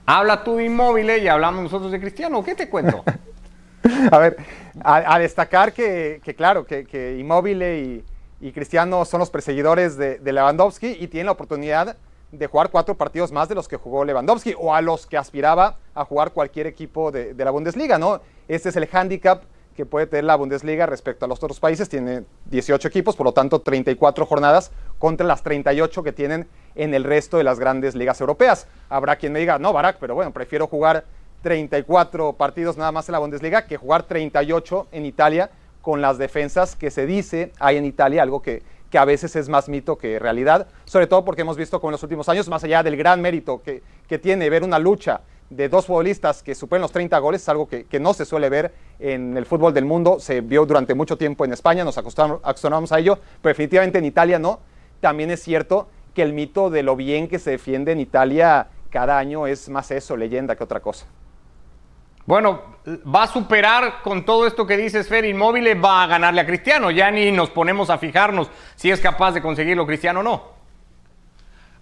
Habla 0.06 0.42
tú 0.42 0.56
de 0.56 0.64
Inmóvil 0.64 1.10
y 1.10 1.28
hablamos 1.28 1.62
nosotros 1.62 1.92
de 1.92 2.00
Cristiano. 2.00 2.42
¿Qué 2.42 2.54
te 2.54 2.68
cuento? 2.68 3.04
A 4.12 4.18
ver, 4.18 4.36
a, 4.84 5.14
a 5.14 5.18
destacar 5.18 5.72
que, 5.72 6.20
que 6.22 6.34
claro, 6.34 6.66
que, 6.66 6.84
que 6.84 7.16
Immobile 7.18 7.78
y, 7.80 8.04
y 8.40 8.52
Cristiano 8.52 9.04
son 9.06 9.20
los 9.20 9.30
perseguidores 9.30 9.96
de, 9.96 10.18
de 10.18 10.32
Lewandowski 10.32 10.98
y 11.00 11.08
tienen 11.08 11.26
la 11.26 11.32
oportunidad 11.32 11.96
de 12.30 12.46
jugar 12.46 12.70
cuatro 12.70 12.94
partidos 12.94 13.32
más 13.32 13.48
de 13.48 13.54
los 13.54 13.68
que 13.68 13.76
jugó 13.76 14.04
Lewandowski 14.04 14.54
o 14.58 14.74
a 14.74 14.82
los 14.82 15.06
que 15.06 15.16
aspiraba 15.16 15.76
a 15.94 16.04
jugar 16.04 16.32
cualquier 16.32 16.66
equipo 16.66 17.10
de, 17.10 17.32
de 17.32 17.44
la 17.44 17.50
Bundesliga, 17.50 17.98
¿no? 17.98 18.20
Este 18.48 18.68
es 18.68 18.76
el 18.76 18.86
hándicap 18.86 19.42
que 19.76 19.86
puede 19.86 20.06
tener 20.06 20.24
la 20.24 20.36
Bundesliga 20.36 20.86
respecto 20.86 21.24
a 21.24 21.28
los 21.28 21.42
otros 21.42 21.60
países. 21.60 21.88
Tiene 21.88 22.24
18 22.46 22.88
equipos, 22.88 23.16
por 23.16 23.26
lo 23.26 23.32
tanto 23.32 23.60
34 23.60 24.26
jornadas 24.26 24.70
contra 24.98 25.26
las 25.26 25.42
38 25.42 26.02
que 26.02 26.12
tienen 26.12 26.48
en 26.74 26.94
el 26.94 27.04
resto 27.04 27.38
de 27.38 27.44
las 27.44 27.58
grandes 27.58 27.94
ligas 27.94 28.20
europeas. 28.20 28.66
Habrá 28.88 29.16
quien 29.16 29.32
me 29.32 29.38
diga, 29.38 29.58
no, 29.58 29.72
Barak, 29.72 29.98
pero 29.98 30.14
bueno, 30.14 30.32
prefiero 30.32 30.66
jugar 30.66 31.04
34 31.42 32.34
partidos 32.34 32.76
nada 32.76 32.92
más 32.92 33.08
en 33.08 33.12
la 33.12 33.18
Bundesliga 33.18 33.66
que 33.66 33.76
jugar 33.76 34.02
38 34.04 34.88
en 34.92 35.06
Italia 35.06 35.50
con 35.80 36.00
las 36.00 36.18
defensas 36.18 36.76
que 36.76 36.90
se 36.90 37.06
dice 37.06 37.52
hay 37.58 37.76
en 37.76 37.84
Italia, 37.84 38.22
algo 38.22 38.42
que, 38.42 38.62
que 38.90 38.98
a 38.98 39.04
veces 39.04 39.34
es 39.36 39.48
más 39.48 39.68
mito 39.68 39.96
que 39.96 40.18
realidad, 40.18 40.66
sobre 40.84 41.06
todo 41.06 41.24
porque 41.24 41.42
hemos 41.42 41.56
visto 41.56 41.80
como 41.80 41.90
en 41.90 41.92
los 41.92 42.02
últimos 42.02 42.28
años, 42.28 42.48
más 42.48 42.64
allá 42.64 42.82
del 42.82 42.96
gran 42.96 43.20
mérito 43.20 43.62
que, 43.62 43.82
que 44.06 44.18
tiene 44.18 44.50
ver 44.50 44.62
una 44.62 44.78
lucha 44.78 45.22
de 45.48 45.68
dos 45.68 45.86
futbolistas 45.86 46.42
que 46.42 46.54
superen 46.54 46.82
los 46.82 46.92
30 46.92 47.18
goles, 47.18 47.42
es 47.42 47.48
algo 47.48 47.68
que, 47.68 47.84
que 47.84 47.98
no 47.98 48.14
se 48.14 48.24
suele 48.24 48.48
ver 48.48 48.72
en 49.00 49.36
el 49.36 49.46
fútbol 49.46 49.72
del 49.72 49.84
mundo, 49.84 50.20
se 50.20 50.40
vio 50.40 50.66
durante 50.66 50.94
mucho 50.94 51.16
tiempo 51.16 51.44
en 51.44 51.52
España, 51.52 51.84
nos 51.84 51.98
acostumbramos, 51.98 52.92
a 52.92 52.98
ello, 52.98 53.18
pero 53.40 53.50
definitivamente 53.50 53.98
en 53.98 54.04
Italia 54.04 54.38
no. 54.38 54.60
También 55.00 55.30
es 55.30 55.42
cierto 55.42 55.88
que 56.14 56.22
el 56.22 56.32
mito 56.32 56.70
de 56.70 56.82
lo 56.82 56.96
bien 56.96 57.28
que 57.28 57.38
se 57.38 57.52
defiende 57.52 57.92
en 57.92 58.00
Italia 58.00 58.68
cada 58.90 59.18
año 59.18 59.46
es 59.46 59.68
más 59.68 59.90
eso, 59.90 60.16
leyenda 60.16 60.56
que 60.56 60.64
otra 60.64 60.80
cosa. 60.80 61.06
Bueno, 62.26 62.60
va 63.12 63.24
a 63.24 63.26
superar 63.26 64.02
con 64.02 64.24
todo 64.24 64.46
esto 64.46 64.66
que 64.66 64.76
dices, 64.76 65.08
Fer, 65.08 65.24
Inmóvil 65.24 65.82
va 65.82 66.04
a 66.04 66.06
ganarle 66.06 66.42
a 66.42 66.46
Cristiano. 66.46 66.90
Ya 66.90 67.10
ni 67.10 67.32
nos 67.32 67.50
ponemos 67.50 67.90
a 67.90 67.98
fijarnos 67.98 68.50
si 68.76 68.90
es 68.90 69.00
capaz 69.00 69.32
de 69.32 69.42
conseguirlo 69.42 69.86
Cristiano 69.86 70.20
o 70.20 70.22
no. 70.22 70.59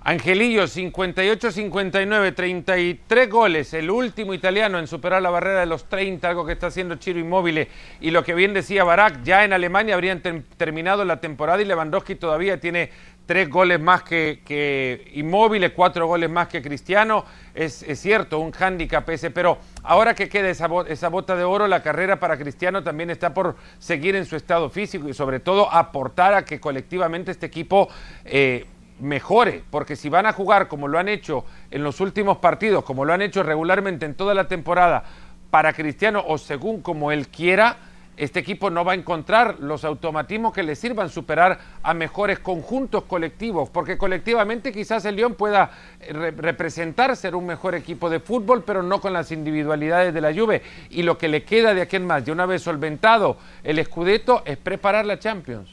Angelillo, 0.01 0.63
58-59, 0.65 2.35
33 2.35 3.29
goles, 3.29 3.75
el 3.75 3.91
último 3.91 4.33
italiano 4.33 4.79
en 4.79 4.87
superar 4.87 5.21
la 5.21 5.29
barrera 5.29 5.61
de 5.61 5.67
los 5.67 5.89
30, 5.89 6.31
algo 6.31 6.47
que 6.47 6.53
está 6.53 6.69
haciendo 6.69 6.95
Chiro 6.95 7.19
Inmóvil. 7.19 7.69
Y 8.01 8.11
lo 8.11 8.23
que 8.25 8.35
bien 8.35 8.55
decía 8.55 8.85
Barak, 8.85 9.23
ya 9.23 9.45
en 9.45 9.53
Alemania 9.53 9.95
habrían 9.95 10.23
ter- 10.23 10.45
terminado 10.57 11.05
la 11.05 11.21
temporada 11.21 11.61
y 11.61 11.65
Lewandowski 11.67 12.15
todavía 12.15 12.59
tiene 12.61 12.91
tres 13.27 13.51
goles 13.51 13.79
más 13.81 14.05
que, 14.05 14.41
que 14.47 15.11
Inmóvil, 15.15 15.71
cuatro 15.75 16.07
goles 16.07 16.31
más 16.31 16.49
que 16.49 16.63
Cristiano. 16.63 17.27
Es, 17.55 17.83
es 17.83 17.99
cierto, 18.01 18.39
un 18.39 18.53
hándicap 18.53 19.07
ese, 19.11 19.31
pero 19.31 19.59
ahora 19.83 20.15
que 20.15 20.29
queda 20.31 20.49
esa, 20.49 20.71
esa 20.89 21.09
bota 21.09 21.37
de 21.37 21.45
oro, 21.45 21.67
la 21.67 21.83
carrera 21.83 22.19
para 22.19 22.39
Cristiano 22.39 22.83
también 22.83 23.11
está 23.11 23.35
por 23.35 23.57
seguir 23.79 24.17
en 24.17 24.25
su 24.25 24.37
estado 24.37 24.71
físico 24.71 25.09
y 25.09 25.13
sobre 25.13 25.41
todo 25.41 25.71
aportar 25.71 26.33
a 26.35 26.45
que 26.47 26.61
colectivamente 26.61 27.33
este 27.33 27.45
equipo... 27.47 27.89
eh, 28.25 28.65
mejore, 29.01 29.63
porque 29.71 29.97
si 29.97 30.09
van 30.09 30.27
a 30.27 30.33
jugar 30.33 30.69
como 30.69 30.89
lo 30.89 30.99
han 30.99 31.09
hecho 31.09 31.45
en 31.71 31.83
los 31.83 32.01
últimos 32.01 32.39
partidos, 32.39 32.85
como 32.85 33.05
lo 33.05 33.13
han 33.13 33.23
hecho 33.23 33.43
regularmente 33.43 34.07
en 34.07 34.15
toda 34.15 34.35
la 34.35 34.49
temporada, 34.49 35.05
para 35.51 35.73
Cristiano 35.73 36.23
o 36.27 36.37
según 36.39 36.83
como 36.83 37.11
él 37.13 37.29
quiera, 37.29 37.77
este 38.17 38.41
equipo 38.41 38.69
no 38.69 38.85
va 38.85 38.93
a 38.93 38.95
encontrar 38.97 39.61
los 39.61 39.85
automatismos 39.85 40.53
que 40.53 40.65
le 40.65 40.75
sirvan 40.75 41.09
superar 41.09 41.61
a 41.85 41.95
mejores 41.95 42.41
conjuntos 42.41 43.05
colectivos, 43.05 43.71
porque 43.71 43.97
colectivamente 43.97 44.73
quizás 44.73 45.05
el 45.05 45.15
León 45.15 45.35
pueda 45.35 45.71
eh, 46.01 46.13
re- 46.13 46.31
representar 46.33 47.17
ser 47.17 47.37
un 47.37 47.47
mejor 47.47 47.77
equipo 47.77 48.11
de 48.11 48.19
fútbol, 48.19 48.65
pero 48.65 48.83
no 48.83 49.01
con 49.01 49.13
las 49.13 49.31
individualidades 49.31 50.13
de 50.13 50.21
la 50.21 50.35
Juve. 50.35 50.63
Y 50.91 51.05
lo 51.05 51.17
que 51.17 51.29
le 51.29 51.45
queda 51.45 51.75
de 51.75 51.83
aquí 51.83 51.95
en 51.95 52.07
más, 52.09 52.25
de 52.25 52.33
una 52.33 52.45
vez 52.45 52.61
solventado 52.63 53.37
el 53.63 53.83
Scudetto, 53.85 54.43
es 54.45 54.57
preparar 54.57 55.07
la 55.07 55.21
Champions. 55.21 55.71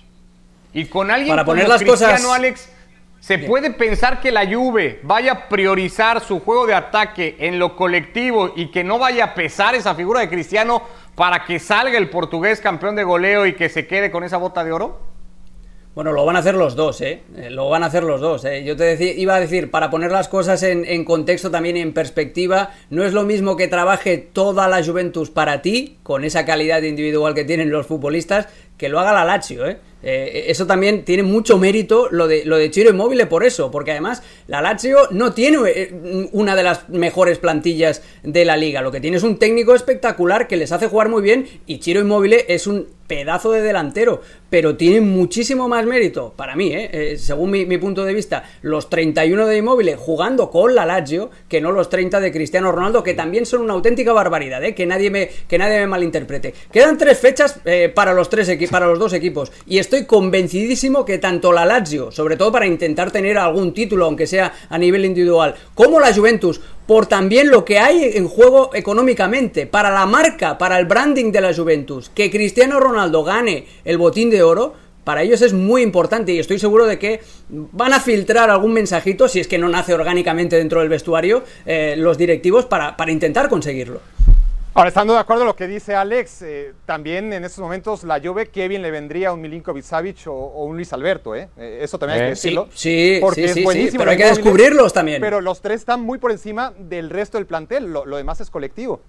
Y 0.72 0.86
con 0.86 1.10
alguien 1.10 1.30
Para 1.30 1.46
como 1.46 1.54
poner 1.54 1.68
las 1.68 1.82
Cristiano, 1.82 2.14
cosas- 2.14 2.32
Alex, 2.32 2.70
¿se 3.26 3.40
puede 3.40 3.72
pensar 3.72 4.22
que 4.22 4.32
la 4.32 4.46
Juve 4.46 5.00
vaya 5.02 5.32
a 5.32 5.50
priorizar 5.50 6.22
su 6.22 6.42
juego 6.42 6.68
de 6.68 6.76
ataque 6.76 7.36
en 7.40 7.58
lo 7.58 7.76
colectivo 7.76 8.54
y 8.56 8.70
que 8.70 8.84
no 8.84 9.00
vaya 9.00 9.26
a 9.26 9.34
pesar 9.34 9.74
esa 9.74 9.96
figura 9.96 10.20
de 10.20 10.30
Cristiano 10.30 10.84
para 11.16 11.44
que 11.44 11.58
salga 11.58 11.98
el 11.98 12.12
portugués 12.12 12.62
campeón 12.62 12.96
de 12.96 13.04
goleo 13.04 13.48
y 13.48 13.56
que 13.56 13.68
se 13.68 13.88
quede 13.88 14.12
con 14.12 14.24
esa 14.24 14.38
bota 14.38 14.64
de 14.64 14.72
oro? 14.72 15.00
Bueno, 15.96 16.12
lo 16.12 16.24
van 16.24 16.36
a 16.36 16.40
hacer 16.40 16.54
los 16.54 16.76
dos, 16.76 17.02
¿eh? 17.02 17.24
Eh, 17.38 17.50
Lo 17.50 17.70
van 17.70 17.82
a 17.82 17.86
hacer 17.88 18.04
los 18.04 18.22
dos, 18.22 18.46
¿eh? 18.46 18.64
Yo 18.64 18.76
te 18.76 18.84
decía, 18.84 19.14
iba 19.14 19.34
a 19.34 19.40
decir, 19.40 19.72
para 19.72 19.90
poner 19.90 20.12
las 20.12 20.28
cosas 20.28 20.62
en, 20.62 20.84
en 20.86 21.04
contexto 21.06 21.50
también 21.50 21.78
y 21.78 21.80
en 21.80 21.94
perspectiva, 21.94 22.72
no 22.90 23.06
es 23.06 23.14
lo 23.14 23.24
mismo 23.24 23.56
que 23.56 23.70
trabaje 23.70 24.18
toda 24.18 24.68
la 24.68 24.84
Juventus 24.84 25.32
para 25.32 25.62
ti, 25.62 25.98
con 26.04 26.26
esa 26.26 26.46
calidad 26.46 26.84
individual 26.84 27.34
que 27.34 27.46
tienen 27.46 27.72
los 27.72 27.88
futbolistas, 27.88 28.50
que 28.78 28.90
lo 28.90 29.00
haga 29.00 29.14
la 29.14 29.24
Lazio, 29.24 29.66
¿eh? 29.66 29.78
Eh, 30.08 30.46
eso 30.50 30.68
también 30.68 31.04
tiene 31.04 31.24
mucho 31.24 31.58
mérito 31.58 32.10
lo 32.12 32.28
de, 32.28 32.46
lo 32.46 32.58
de 32.58 32.70
Chiro 32.70 32.92
Inmóvil 32.92 33.28
por 33.28 33.44
eso, 33.44 33.72
porque 33.72 33.90
además 33.90 34.22
la 34.46 34.62
Lazio 34.62 35.00
no 35.10 35.34
tiene 35.34 35.58
eh, 35.66 36.30
una 36.32 36.56
de 36.56 36.62
las 36.62 36.88
mejores 36.90 37.40
plantillas 37.40 38.04
de 38.22 38.46
la 38.46 38.56
liga, 38.56 38.82
lo 38.82 38.92
que 38.92 39.02
tiene 39.02 39.18
es 39.18 39.24
un 39.24 39.38
técnico 39.38 39.74
espectacular 39.74 40.48
que 40.48 40.58
les 40.58 40.72
hace 40.72 40.88
jugar 40.88 41.10
muy 41.10 41.24
bien 41.24 41.48
y 41.66 41.80
Chiro 41.80 42.02
Inmóvil 42.02 42.36
es 42.48 42.68
un 42.68 42.88
pedazo 43.08 43.52
de 43.52 43.62
delantero, 43.62 44.22
pero 44.50 44.76
tiene 44.76 45.02
muchísimo 45.02 45.68
más 45.68 45.86
mérito, 45.86 46.34
para 46.36 46.56
mí, 46.56 46.72
¿eh? 46.74 46.90
Eh, 46.92 47.18
según 47.18 47.52
mi, 47.52 47.78
punto 47.78 48.06
de 48.06 48.14
vista, 48.14 48.44
los 48.62 48.90
31 48.90 49.48
de 49.48 49.58
Inmóvil 49.58 49.96
jugando 49.96 50.50
con 50.50 50.74
la 50.74 50.86
Lazio, 50.86 51.30
que 51.48 51.62
no 51.62 51.72
los 51.72 51.90
30 51.90 52.20
de 52.20 52.32
Cristiano 52.32 52.72
Ronaldo, 52.72 53.04
que 53.04 53.14
también 53.14 53.46
son 53.46 53.62
una 53.62 53.74
auténtica 53.74 54.14
barbaridad, 54.14 54.64
¿eh? 54.64 54.74
que, 54.74 54.86
nadie 54.86 55.12
me, 55.12 55.30
que 55.48 55.58
nadie 55.58 55.80
me 55.80 55.88
malinterprete. 55.88 56.54
Quedan 56.72 56.98
tres 56.98 57.20
fechas 57.20 57.60
eh, 57.66 57.92
para, 57.94 58.14
los 58.14 58.30
tres 58.30 58.50
para 58.70 58.88
los 58.88 58.98
dos 58.98 59.14
equipos, 59.14 59.52
y 59.68 59.78
estoy 59.78 60.06
convencidísimo 60.06 61.06
que 61.06 61.18
tanto 61.18 61.52
la 61.52 61.66
Lazio, 61.66 62.12
sobre 62.12 62.38
todo 62.38 62.52
para 62.52 62.66
intentar 62.66 63.12
tener 63.12 63.38
algún 63.38 63.74
título, 63.74 64.06
aunque 64.06 64.28
sea 64.28 64.54
a 64.70 64.78
nivel 64.78 65.06
individual, 65.06 65.56
como 65.74 66.00
la 66.00 66.14
Juventus, 66.14 66.62
por 66.88 67.08
también 67.08 67.50
lo 67.50 67.66
que 67.66 67.80
hay 67.80 68.12
en 68.14 68.28
juego 68.28 68.70
económicamente, 68.74 69.66
para 69.66 69.90
la 69.90 70.06
marca, 70.06 70.58
para 70.58 70.80
el 70.80 70.86
branding 70.86 71.32
de 71.32 71.42
la 71.42 71.54
Juventus, 71.54 72.10
que 72.14 72.30
Cristiano 72.30 72.80
Ronaldo 72.80 73.24
gane 73.24 73.66
el 73.84 73.98
botín 73.98 74.30
de 74.30 74.44
oro, 74.44 74.74
para 75.04 75.22
ellos 75.22 75.42
es 75.42 75.54
muy 75.54 75.84
importante 75.84 76.34
y 76.34 76.40
estoy 76.40 76.58
seguro 76.58 76.88
de 76.88 76.98
que 76.98 77.22
van 77.50 77.94
a 77.94 78.00
filtrar 78.00 78.50
algún 78.50 78.74
mensajito, 78.74 79.28
si 79.28 79.40
es 79.40 79.48
que 79.48 79.60
no 79.60 79.70
nace 79.70 79.94
orgánicamente 79.94 80.58
dentro 80.58 80.80
del 80.80 80.90
vestuario, 80.90 81.44
eh, 81.66 81.96
los 81.98 82.18
directivos 82.18 82.66
para, 82.66 82.98
para 82.98 83.12
intentar 83.12 83.48
conseguirlo. 83.48 84.02
Ahora, 84.78 84.90
estando 84.90 85.14
de 85.14 85.20
acuerdo 85.20 85.44
a 85.44 85.46
lo 85.46 85.56
que 85.56 85.68
dice 85.68 85.96
Alex, 85.96 86.42
eh, 86.42 86.74
también 86.86 87.32
en 87.32 87.46
estos 87.46 87.60
momentos 87.62 88.04
la 88.04 88.20
Juve, 88.20 88.48
qué 88.48 88.68
bien 88.68 88.82
le 88.82 88.92
vendría 88.92 89.30
a 89.30 89.32
un 89.32 89.40
Milinkovic 89.40 89.84
Savic 89.86 90.28
o, 90.28 90.34
o 90.34 90.66
un 90.66 90.76
Luis 90.76 90.92
Alberto, 90.92 91.34
¿eh? 91.34 91.48
Eh, 91.56 91.80
Eso 91.82 91.98
también 91.98 92.20
hay 92.20 92.26
Eh, 92.28 92.30
que 92.32 92.36
Sí, 92.36 92.50
decirlo. 92.50 92.68
sí, 92.74 93.18
porque 93.22 93.36
sí, 93.36 93.46
es 93.46 93.54
sí, 93.54 93.60
sí, 93.60 93.64
buenísimo 93.64 94.00
pero 94.00 94.12
hay 94.12 94.18
que 94.18 94.26
descubrirlos 94.26 94.92
también. 94.92 95.22
Pero 95.22 95.40
los 95.40 95.62
tres 95.62 95.80
están 95.80 96.02
muy 96.02 96.18
por 96.18 96.32
encima 96.32 96.74
del 96.78 97.10
resto 97.10 97.38
del 97.38 97.48
plantel, 97.48 97.86
lo, 97.94 98.06
lo 98.06 98.18
demás 98.18 98.42
es 98.42 98.50
colectivo. 98.50 99.00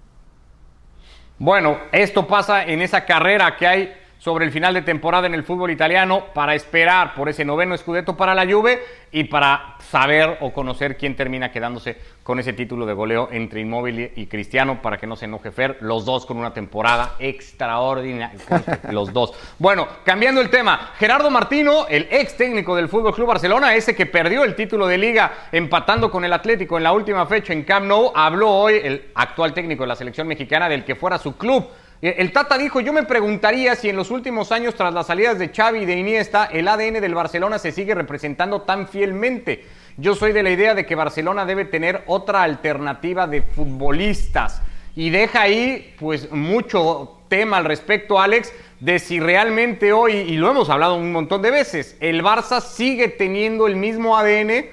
Bueno, 1.38 1.78
esto 1.90 2.28
pasa 2.28 2.64
en 2.64 2.80
esa 2.80 3.04
carrera 3.04 3.56
que 3.56 3.66
hay 3.66 3.92
sobre 4.18 4.44
el 4.44 4.50
final 4.50 4.74
de 4.74 4.82
temporada 4.82 5.26
en 5.26 5.34
el 5.34 5.44
fútbol 5.44 5.70
italiano 5.70 6.26
para 6.34 6.54
esperar 6.54 7.14
por 7.14 7.28
ese 7.28 7.44
noveno 7.44 7.74
escudeto 7.74 8.16
para 8.16 8.34
la 8.34 8.46
Juve 8.46 8.82
y 9.12 9.24
para 9.24 9.76
saber 9.78 10.38
o 10.40 10.52
conocer 10.52 10.96
quién 10.96 11.16
termina 11.16 11.50
quedándose 11.50 11.96
con 12.22 12.40
ese 12.40 12.52
título 12.52 12.86
de 12.86 12.92
goleo 12.92 13.28
entre 13.30 13.60
Inmóvil 13.60 14.10
y 14.16 14.26
Cristiano 14.26 14.82
para 14.82 14.98
que 14.98 15.06
no 15.06 15.16
se 15.16 15.26
enoje 15.26 15.52
Fer, 15.52 15.78
los 15.80 16.04
dos 16.04 16.26
con 16.26 16.36
una 16.36 16.52
temporada 16.52 17.14
extraordinaria, 17.18 18.32
los 18.90 19.12
dos. 19.12 19.32
Bueno, 19.58 19.86
cambiando 20.04 20.40
el 20.40 20.50
tema, 20.50 20.90
Gerardo 20.98 21.30
Martino, 21.30 21.86
el 21.88 22.08
ex 22.10 22.36
técnico 22.36 22.74
del 22.74 22.88
Fútbol 22.88 23.14
Club 23.14 23.28
Barcelona, 23.28 23.74
ese 23.74 23.94
que 23.94 24.06
perdió 24.06 24.44
el 24.44 24.56
título 24.56 24.86
de 24.86 24.98
liga 24.98 25.46
empatando 25.52 26.10
con 26.10 26.24
el 26.24 26.32
Atlético 26.32 26.76
en 26.76 26.82
la 26.82 26.92
última 26.92 27.26
fecha 27.26 27.52
en 27.52 27.62
Camp 27.62 27.86
Nou, 27.86 28.12
habló 28.14 28.50
hoy 28.50 28.80
el 28.82 29.10
actual 29.14 29.54
técnico 29.54 29.84
de 29.84 29.88
la 29.88 29.96
selección 29.96 30.26
mexicana 30.26 30.68
del 30.68 30.84
que 30.84 30.96
fuera 30.96 31.18
su 31.18 31.36
club. 31.36 31.66
El 32.02 32.32
Tata 32.32 32.58
dijo, 32.58 32.80
yo 32.80 32.92
me 32.92 33.04
preguntaría 33.04 33.74
si 33.74 33.88
en 33.88 33.96
los 33.96 34.10
últimos 34.10 34.52
años, 34.52 34.74
tras 34.74 34.92
las 34.92 35.06
salidas 35.06 35.38
de 35.38 35.48
Xavi 35.48 35.80
y 35.80 35.86
de 35.86 35.96
Iniesta, 35.96 36.44
el 36.44 36.68
ADN 36.68 37.00
del 37.00 37.14
Barcelona 37.14 37.58
se 37.58 37.72
sigue 37.72 37.94
representando 37.94 38.62
tan 38.62 38.86
fielmente. 38.86 39.64
Yo 39.96 40.14
soy 40.14 40.32
de 40.32 40.42
la 40.42 40.50
idea 40.50 40.74
de 40.74 40.84
que 40.84 40.94
Barcelona 40.94 41.46
debe 41.46 41.64
tener 41.64 42.02
otra 42.06 42.42
alternativa 42.42 43.26
de 43.26 43.40
futbolistas. 43.40 44.60
Y 44.94 45.08
deja 45.08 45.42
ahí, 45.42 45.94
pues, 45.98 46.30
mucho 46.30 47.18
tema 47.28 47.56
al 47.58 47.64
respecto, 47.64 48.20
Alex, 48.20 48.52
de 48.80 48.98
si 48.98 49.18
realmente 49.18 49.92
hoy, 49.92 50.12
y 50.12 50.36
lo 50.36 50.50
hemos 50.50 50.68
hablado 50.68 50.96
un 50.96 51.12
montón 51.12 51.40
de 51.40 51.50
veces, 51.50 51.96
el 52.00 52.22
Barça 52.22 52.60
sigue 52.60 53.08
teniendo 53.08 53.66
el 53.66 53.76
mismo 53.76 54.18
ADN 54.18 54.66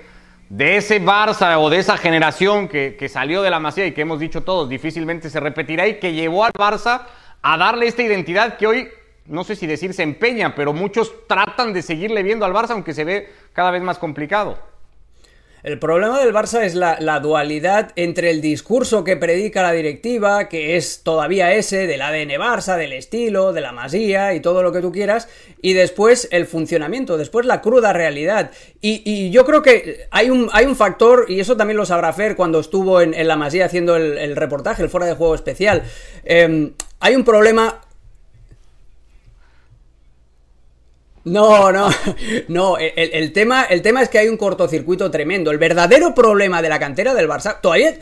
de 0.53 0.77
ese 0.77 1.01
Barça 1.01 1.57
o 1.57 1.67
de 1.71 1.79
esa 1.79 1.97
generación 1.97 2.67
que, 2.67 2.95
que, 2.95 3.09
salió 3.09 3.41
de 3.41 3.49
la 3.49 3.59
Masía 3.59 3.87
y 3.87 3.91
que 3.91 4.01
hemos 4.01 4.19
dicho 4.19 4.43
todos 4.43 4.69
difícilmente 4.69 5.31
se 5.31 5.39
repetirá 5.39 5.87
y 5.87 5.97
que 5.97 6.13
llevó 6.13 6.45
al 6.45 6.53
Barça 6.53 7.07
a 7.41 7.57
darle 7.57 7.87
esta 7.87 8.03
identidad 8.03 8.57
que 8.57 8.67
hoy, 8.67 8.87
no 9.25 9.43
sé 9.43 9.55
si 9.55 9.65
decir 9.65 9.95
se 9.95 10.03
empeña, 10.03 10.53
pero 10.53 10.71
muchos 10.71 11.11
tratan 11.27 11.73
de 11.73 11.81
seguirle 11.81 12.21
viendo 12.21 12.45
al 12.45 12.53
Barça 12.53 12.69
aunque 12.71 12.93
se 12.93 13.03
ve 13.03 13.33
cada 13.51 13.71
vez 13.71 13.81
más 13.81 13.97
complicado. 13.97 14.59
El 15.63 15.79
problema 15.79 16.19
del 16.19 16.33
Barça 16.33 16.63
es 16.63 16.75
la, 16.75 17.19
dualidad 17.21 17.93
entre 17.95 18.31
el 18.31 18.41
discurso 18.41 19.05
que 19.05 19.15
predica 19.15 19.63
la 19.63 19.71
directiva, 19.71 20.49
que 20.49 20.75
es 20.75 21.03
todavía 21.03 21.53
ese, 21.53 21.87
del 21.87 22.01
ADN 22.01 22.31
Barça, 22.31 22.75
del 22.75 22.91
estilo, 22.91 23.53
de 23.53 23.61
la 23.61 23.71
masía 23.71 24.33
y 24.33 24.41
todo 24.41 24.61
lo 24.61 24.73
que 24.73 24.81
tú 24.81 24.91
quieras, 24.91 25.29
y 25.61 25.71
después 25.71 26.27
el 26.31 26.47
funcionamiento, 26.47 27.17
después 27.17 27.45
la 27.45 27.61
cruda 27.61 27.93
realidad. 27.93 28.51
Y, 28.81 29.31
yo 29.31 29.45
creo 29.45 29.61
que 29.61 30.07
hay 30.11 30.29
un, 30.29 30.49
hay 30.51 30.65
un 30.65 30.75
factor, 30.75 31.27
y 31.29 31.39
eso 31.39 31.55
también 31.55 31.77
lo 31.77 31.85
sabrá 31.85 32.11
Fer 32.11 32.35
cuando 32.35 32.59
estuvo 32.59 32.99
en, 32.99 33.25
la 33.25 33.37
masía 33.37 33.65
haciendo 33.65 33.95
el, 33.95 34.35
reportaje, 34.35 34.83
el 34.83 34.89
fuera 34.89 35.05
de 35.05 35.13
juego 35.13 35.33
especial. 35.33 35.83
Em, 36.25 36.73
hay 36.99 37.15
un 37.15 37.23
problema 37.23 37.79
No, 41.25 41.71
no, 41.71 41.89
no. 42.49 42.77
El, 42.77 43.31
tema, 43.31 43.63
el 43.63 43.81
tema 43.81 44.01
es 44.01 44.09
que 44.09 44.17
hay 44.19 44.27
un 44.27 44.37
cortocircuito 44.37 45.09
tremendo. 45.09 45.51
El 45.51 45.57
verdadero 45.57 46.13
problema 46.13 46.61
de 46.61 46.69
la 46.69 46.79
cantera 46.79 47.13
del 47.13 47.29
Barça 47.29 47.61
todavía 47.61 47.97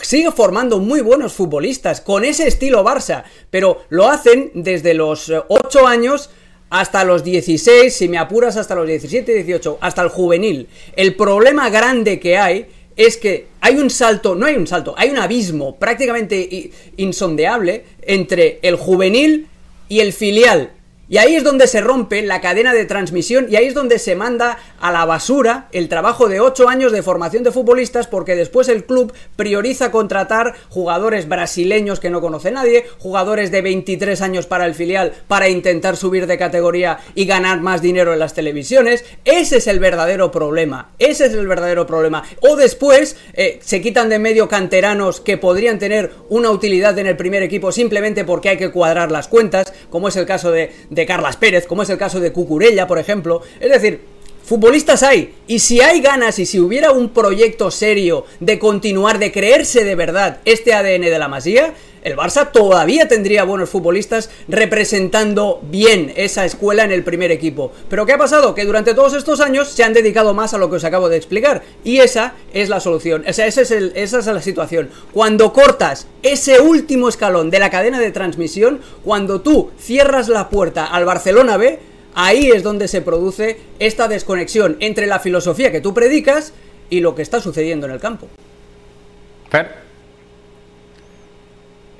sigue 0.00 0.30
formando 0.30 0.78
muy 0.78 1.00
buenos 1.00 1.34
futbolistas 1.34 2.00
con 2.00 2.24
ese 2.24 2.48
estilo 2.48 2.82
Barça, 2.84 3.24
pero 3.50 3.82
lo 3.90 4.08
hacen 4.08 4.50
desde 4.54 4.94
los 4.94 5.30
8 5.30 5.80
eh, 5.80 5.82
años 5.86 6.30
hasta 6.70 7.04
los 7.04 7.22
16, 7.22 7.94
si 7.94 8.08
me 8.08 8.16
apuras, 8.16 8.56
hasta 8.56 8.74
los 8.74 8.86
17, 8.86 9.34
18, 9.34 9.78
hasta 9.82 10.00
el 10.00 10.08
juvenil. 10.08 10.68
El 10.96 11.14
problema 11.14 11.68
grande 11.68 12.18
que 12.18 12.38
hay 12.38 12.66
es 12.96 13.18
que 13.18 13.48
hay 13.60 13.76
un 13.76 13.90
salto, 13.90 14.34
no 14.34 14.46
hay 14.46 14.54
un 14.54 14.66
salto, 14.66 14.94
hay 14.96 15.10
un 15.10 15.18
abismo 15.18 15.76
prácticamente 15.76 16.70
insondeable 16.96 17.84
entre 18.00 18.58
el 18.62 18.76
juvenil 18.76 19.48
y 19.90 20.00
el 20.00 20.14
filial. 20.14 20.70
Y 21.08 21.18
ahí 21.18 21.34
es 21.34 21.44
donde 21.44 21.66
se 21.66 21.80
rompe 21.80 22.22
la 22.22 22.40
cadena 22.40 22.72
de 22.72 22.84
transmisión 22.84 23.46
y 23.50 23.56
ahí 23.56 23.66
es 23.66 23.74
donde 23.74 23.98
se 23.98 24.14
manda 24.14 24.58
a 24.80 24.92
la 24.92 25.04
basura 25.04 25.68
el 25.72 25.88
trabajo 25.88 26.28
de 26.28 26.40
8 26.40 26.68
años 26.68 26.92
de 26.92 27.02
formación 27.02 27.42
de 27.42 27.50
futbolistas 27.50 28.06
porque 28.06 28.36
después 28.36 28.68
el 28.68 28.84
club 28.84 29.12
prioriza 29.36 29.90
contratar 29.90 30.54
jugadores 30.68 31.28
brasileños 31.28 32.00
que 32.00 32.08
no 32.08 32.20
conoce 32.20 32.50
nadie, 32.50 32.86
jugadores 32.98 33.50
de 33.50 33.62
23 33.62 34.22
años 34.22 34.46
para 34.46 34.64
el 34.64 34.74
filial 34.74 35.12
para 35.26 35.48
intentar 35.48 35.96
subir 35.96 36.26
de 36.26 36.38
categoría 36.38 36.98
y 37.14 37.26
ganar 37.26 37.60
más 37.60 37.82
dinero 37.82 38.12
en 38.12 38.20
las 38.20 38.34
televisiones. 38.34 39.04
Ese 39.24 39.56
es 39.56 39.66
el 39.66 39.80
verdadero 39.80 40.30
problema. 40.30 40.92
Ese 40.98 41.26
es 41.26 41.34
el 41.34 41.46
verdadero 41.46 41.86
problema. 41.86 42.22
O 42.40 42.56
después 42.56 43.16
eh, 43.34 43.58
se 43.62 43.80
quitan 43.80 44.08
de 44.08 44.18
medio 44.18 44.48
canteranos 44.48 45.20
que 45.20 45.36
podrían 45.36 45.78
tener 45.78 46.12
una 46.28 46.50
utilidad 46.50 46.98
en 46.98 47.06
el 47.06 47.16
primer 47.16 47.42
equipo 47.42 47.72
simplemente 47.72 48.24
porque 48.24 48.50
hay 48.50 48.56
que 48.56 48.70
cuadrar 48.70 49.10
las 49.10 49.28
cuentas, 49.28 49.72
como 49.90 50.08
es 50.08 50.16
el 50.16 50.26
caso 50.26 50.50
de 50.50 50.72
Carlas 51.06 51.36
Pérez, 51.36 51.66
como 51.66 51.82
es 51.82 51.90
el 51.90 51.98
caso 51.98 52.20
de 52.20 52.32
Cucurella, 52.32 52.86
por 52.86 52.98
ejemplo. 52.98 53.42
Es 53.60 53.70
decir, 53.70 54.00
futbolistas 54.44 55.02
hay. 55.02 55.34
Y 55.46 55.58
si 55.58 55.80
hay 55.80 56.00
ganas 56.00 56.38
y 56.38 56.46
si 56.46 56.60
hubiera 56.60 56.92
un 56.92 57.10
proyecto 57.10 57.70
serio 57.70 58.26
de 58.40 58.58
continuar, 58.58 59.18
de 59.18 59.32
creerse 59.32 59.84
de 59.84 59.94
verdad 59.94 60.40
este 60.44 60.74
ADN 60.74 61.02
de 61.02 61.18
la 61.18 61.28
Masía, 61.28 61.74
el 62.02 62.16
Barça 62.16 62.50
todavía 62.50 63.06
tendría 63.06 63.44
buenos 63.44 63.70
futbolistas 63.70 64.30
representando 64.48 65.60
bien 65.62 66.12
esa 66.16 66.44
escuela 66.44 66.84
en 66.84 66.90
el 66.90 67.04
primer 67.04 67.30
equipo. 67.30 67.72
Pero 67.88 68.06
¿qué 68.06 68.12
ha 68.12 68.18
pasado? 68.18 68.54
Que 68.54 68.64
durante 68.64 68.94
todos 68.94 69.14
estos 69.14 69.40
años 69.40 69.68
se 69.68 69.84
han 69.84 69.92
dedicado 69.92 70.34
más 70.34 70.52
a 70.52 70.58
lo 70.58 70.68
que 70.68 70.76
os 70.76 70.84
acabo 70.84 71.08
de 71.08 71.16
explicar. 71.16 71.62
Y 71.84 71.98
esa 71.98 72.34
es 72.52 72.68
la 72.68 72.80
solución. 72.80 73.22
esa, 73.26 73.46
es 73.46 73.56
esa 73.58 74.18
es 74.18 74.26
la 74.26 74.42
situación. 74.42 74.90
Cuando 75.12 75.52
cortas 75.52 76.08
ese 76.22 76.60
último 76.60 77.08
escalón 77.08 77.50
de 77.50 77.60
la 77.60 77.70
cadena 77.70 78.00
de 78.00 78.10
transmisión, 78.10 78.80
cuando 79.04 79.40
tú 79.40 79.70
cierras 79.78 80.28
la 80.28 80.48
puerta 80.48 80.86
al 80.86 81.04
Barcelona 81.04 81.56
B, 81.56 81.78
ahí 82.14 82.50
es 82.50 82.62
donde 82.62 82.88
se 82.88 83.02
produce 83.02 83.60
esta 83.78 84.08
desconexión 84.08 84.76
entre 84.80 85.06
la 85.06 85.20
filosofía 85.20 85.70
que 85.70 85.80
tú 85.80 85.94
predicas 85.94 86.52
y 86.90 87.00
lo 87.00 87.14
que 87.14 87.22
está 87.22 87.40
sucediendo 87.40 87.86
en 87.86 87.92
el 87.92 88.00
campo. 88.00 88.28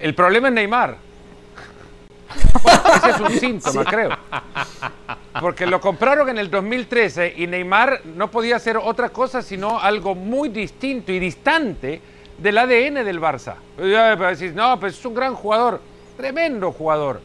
El 0.02 0.16
problema 0.16 0.48
es 0.48 0.54
Neymar. 0.54 0.96
Ese 2.96 3.10
es 3.10 3.20
un 3.20 3.30
síntoma, 3.30 3.84
creo. 3.84 4.10
Porque 5.40 5.64
lo 5.64 5.80
compraron 5.80 6.28
en 6.28 6.38
el 6.38 6.50
2013 6.50 7.34
y 7.36 7.46
Neymar 7.46 8.00
no 8.16 8.28
podía 8.28 8.56
hacer 8.56 8.76
otra 8.76 9.10
cosa 9.10 9.42
sino 9.42 9.78
algo 9.78 10.16
muy 10.16 10.48
distinto 10.48 11.12
y 11.12 11.20
distante 11.20 12.00
del 12.36 12.58
ADN 12.58 13.04
del 13.04 13.20
Barça. 13.20 13.54
no, 13.78 14.80
pues 14.80 14.98
es 14.98 15.04
un 15.04 15.14
gran 15.14 15.36
jugador, 15.36 15.80
tremendo 16.16 16.72
jugador, 16.72 17.20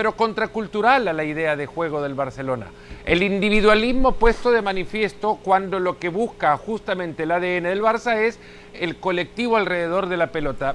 pero 0.00 0.16
contracultural 0.16 1.08
a 1.08 1.12
la 1.12 1.24
idea 1.24 1.56
de 1.56 1.66
juego 1.66 2.00
del 2.00 2.14
Barcelona. 2.14 2.68
El 3.04 3.22
individualismo 3.22 4.12
puesto 4.12 4.50
de 4.50 4.62
manifiesto 4.62 5.38
cuando 5.44 5.78
lo 5.78 5.98
que 5.98 6.08
busca 6.08 6.56
justamente 6.56 7.24
el 7.24 7.30
ADN 7.32 7.64
del 7.64 7.82
Barça 7.82 8.16
es 8.16 8.38
el 8.72 8.96
colectivo 8.96 9.58
alrededor 9.58 10.08
de 10.08 10.16
la 10.16 10.32
pelota. 10.32 10.74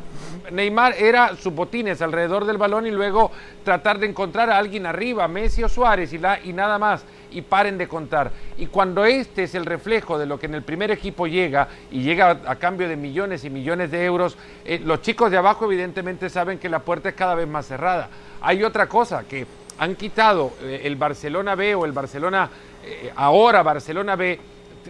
Neymar 0.51 0.93
era 0.99 1.35
su 1.37 1.49
botines 1.49 2.03
alrededor 2.03 2.45
del 2.45 2.59
balón 2.59 2.85
y 2.85 2.91
luego 2.91 3.31
tratar 3.63 3.97
de 3.97 4.05
encontrar 4.05 4.51
a 4.51 4.59
alguien 4.59 4.85
arriba, 4.85 5.27
Messi 5.27 5.63
o 5.63 5.69
Suárez 5.69 6.13
y, 6.13 6.17
y 6.43 6.53
nada 6.53 6.77
más, 6.77 7.03
y 7.35 7.41
paren 7.41 7.77
de 7.77 7.87
contar. 7.87 8.31
Y 8.57 8.67
cuando 8.67 9.03
este 9.03 9.43
es 9.43 9.55
el 9.55 9.65
reflejo 9.65 10.17
de 10.17 10.25
lo 10.25 10.39
que 10.39 10.45
en 10.45 10.55
el 10.55 10.63
primer 10.63 10.89
equipo 10.89 11.27
llega 11.27 11.67
y 11.91 12.01
llega 12.01 12.31
a, 12.45 12.55
cambio 12.55 12.87
de 12.87 12.95
millones 12.95 13.43
y 13.43 13.49
millones 13.49 13.91
de 13.91 14.05
euros, 14.05 14.37
eh, 14.63 14.79
los 14.83 15.01
chicos 15.01 15.29
de 15.29 15.37
abajo 15.37 15.65
evidentemente 15.65 16.29
saben 16.29 16.57
que 16.57 16.69
la 16.69 16.79
puerta 16.79 17.09
es 17.09 17.15
cada 17.15 17.35
vez 17.35 17.47
más 17.47 17.67
cerrada. 17.67 18.09
Hay 18.39 18.63
otra 18.63 18.87
cosa 18.87 19.25
que 19.27 19.45
han 19.77 19.95
quitado 19.95 20.53
eh, 20.61 20.81
el 20.85 20.95
Barcelona 20.95 21.55
B 21.55 21.75
o 21.75 21.83
el 21.83 21.91
Barcelona, 21.91 22.49
eh, 22.85 23.11
ahora 23.17 23.61
Barcelona 23.63 24.15
B, 24.15 24.39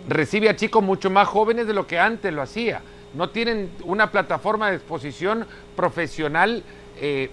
recibe 0.08 0.48
a 0.48 0.56
chicos 0.56 0.84
mucho 0.84 1.10
más 1.10 1.28
jóvenes 1.28 1.66
de 1.66 1.74
lo 1.74 1.88
que 1.88 1.98
antes 1.98 2.32
lo 2.32 2.44
hacía. 2.44 2.82
No 3.16 3.30
tienen 3.30 3.72
una 3.86 4.12
plataforma 4.12 4.70
de 4.70 4.76
exposición 4.76 5.48
profesional 5.76 6.64
eh, 6.98 7.30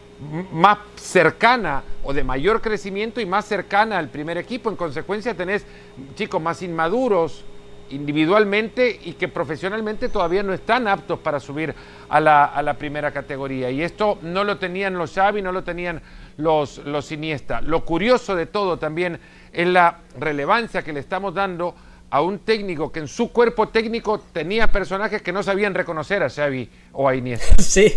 más 0.52 0.78
cercana 0.96 1.82
o 2.04 2.12
de 2.12 2.24
mayor 2.24 2.60
crecimiento 2.60 3.20
y 3.20 3.26
más 3.26 3.44
cercana 3.44 3.98
al 3.98 4.08
primer 4.08 4.38
equipo. 4.38 4.70
En 4.70 4.76
consecuencia 4.76 5.34
tenés 5.34 5.64
chicos 6.14 6.40
más 6.40 6.62
inmaduros 6.62 7.44
individualmente 7.90 8.98
y 9.04 9.12
que 9.12 9.28
profesionalmente 9.28 10.08
todavía 10.08 10.42
no 10.42 10.52
están 10.52 10.88
aptos 10.88 11.18
para 11.18 11.38
subir 11.38 11.74
a 12.08 12.20
la, 12.20 12.46
a 12.46 12.62
la 12.62 12.74
primera 12.74 13.12
categoría. 13.12 13.70
Y 13.70 13.82
esto 13.82 14.18
no 14.22 14.44
lo 14.44 14.58
tenían 14.58 14.94
los 14.94 15.12
Xavi, 15.14 15.42
no 15.42 15.52
lo 15.52 15.62
tenían 15.62 16.02
los, 16.38 16.78
los 16.78 17.12
Iniesta. 17.12 17.60
Lo 17.60 17.84
curioso 17.84 18.34
de 18.34 18.46
todo 18.46 18.78
también 18.78 19.18
es 19.52 19.66
la 19.66 19.98
relevancia 20.18 20.82
que 20.82 20.92
le 20.92 21.00
estamos 21.00 21.34
dando 21.34 21.74
a 22.10 22.20
un 22.20 22.40
técnico 22.40 22.92
que 22.92 23.00
en 23.00 23.08
su 23.08 23.32
cuerpo 23.32 23.68
técnico 23.68 24.20
tenía 24.32 24.70
personajes 24.70 25.22
que 25.22 25.32
no 25.32 25.42
sabían 25.42 25.74
reconocer 25.74 26.22
a 26.22 26.28
Xavi 26.28 26.68
o 26.92 27.08
a 27.08 27.14
Iniesta. 27.14 27.56
Sí. 27.62 27.90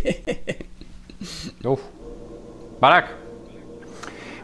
Uf. 1.63 1.81
Barak. 2.79 3.09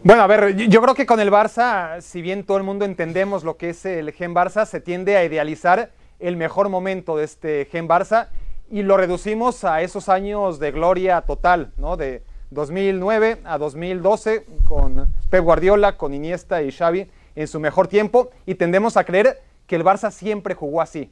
Bueno, 0.04 0.24
a 0.24 0.28
ver, 0.28 0.56
yo 0.56 0.82
creo 0.82 0.96
que 0.96 1.06
con 1.06 1.20
el 1.20 1.32
Barça, 1.32 2.02
si 2.02 2.22
bien 2.22 2.44
todo 2.44 2.58
el 2.58 2.64
mundo 2.64 2.86
entendemos 2.86 3.44
lo 3.44 3.58
que 3.58 3.70
es 3.70 3.86
el 3.86 4.12
Gen 4.14 4.34
Barça, 4.34 4.66
se 4.66 4.80
tiende 4.80 5.16
a 5.16 5.24
idealizar 5.24 5.92
el 6.20 6.38
mejor 6.38 6.70
momento 6.70 7.18
de 7.18 7.26
este 7.26 7.66
Gen 7.72 7.88
Barça 7.88 8.30
y 8.70 8.82
lo 8.82 8.98
reducimos 8.98 9.64
a 9.64 9.82
esos 9.82 10.10
años 10.10 10.60
de 10.60 10.72
gloria 10.72 11.22
total, 11.22 11.72
¿no? 11.78 11.98
De, 11.98 12.24
2009 12.52 13.40
a 13.46 13.58
2012 13.58 14.46
con 14.66 15.08
Pep 15.30 15.44
Guardiola, 15.44 15.98
con 15.98 16.14
Iniesta 16.14 16.62
y 16.62 16.72
Xavi 16.72 17.10
en 17.36 17.48
su 17.48 17.60
mejor 17.60 17.88
tiempo 17.88 18.30
y 18.46 18.56
tendemos 18.56 18.98
a 18.98 19.06
creer 19.06 19.42
que 19.68 19.78
el 19.78 19.86
Barça 19.86 20.12
siempre 20.12 20.54
jugó 20.54 20.82
así. 20.82 21.10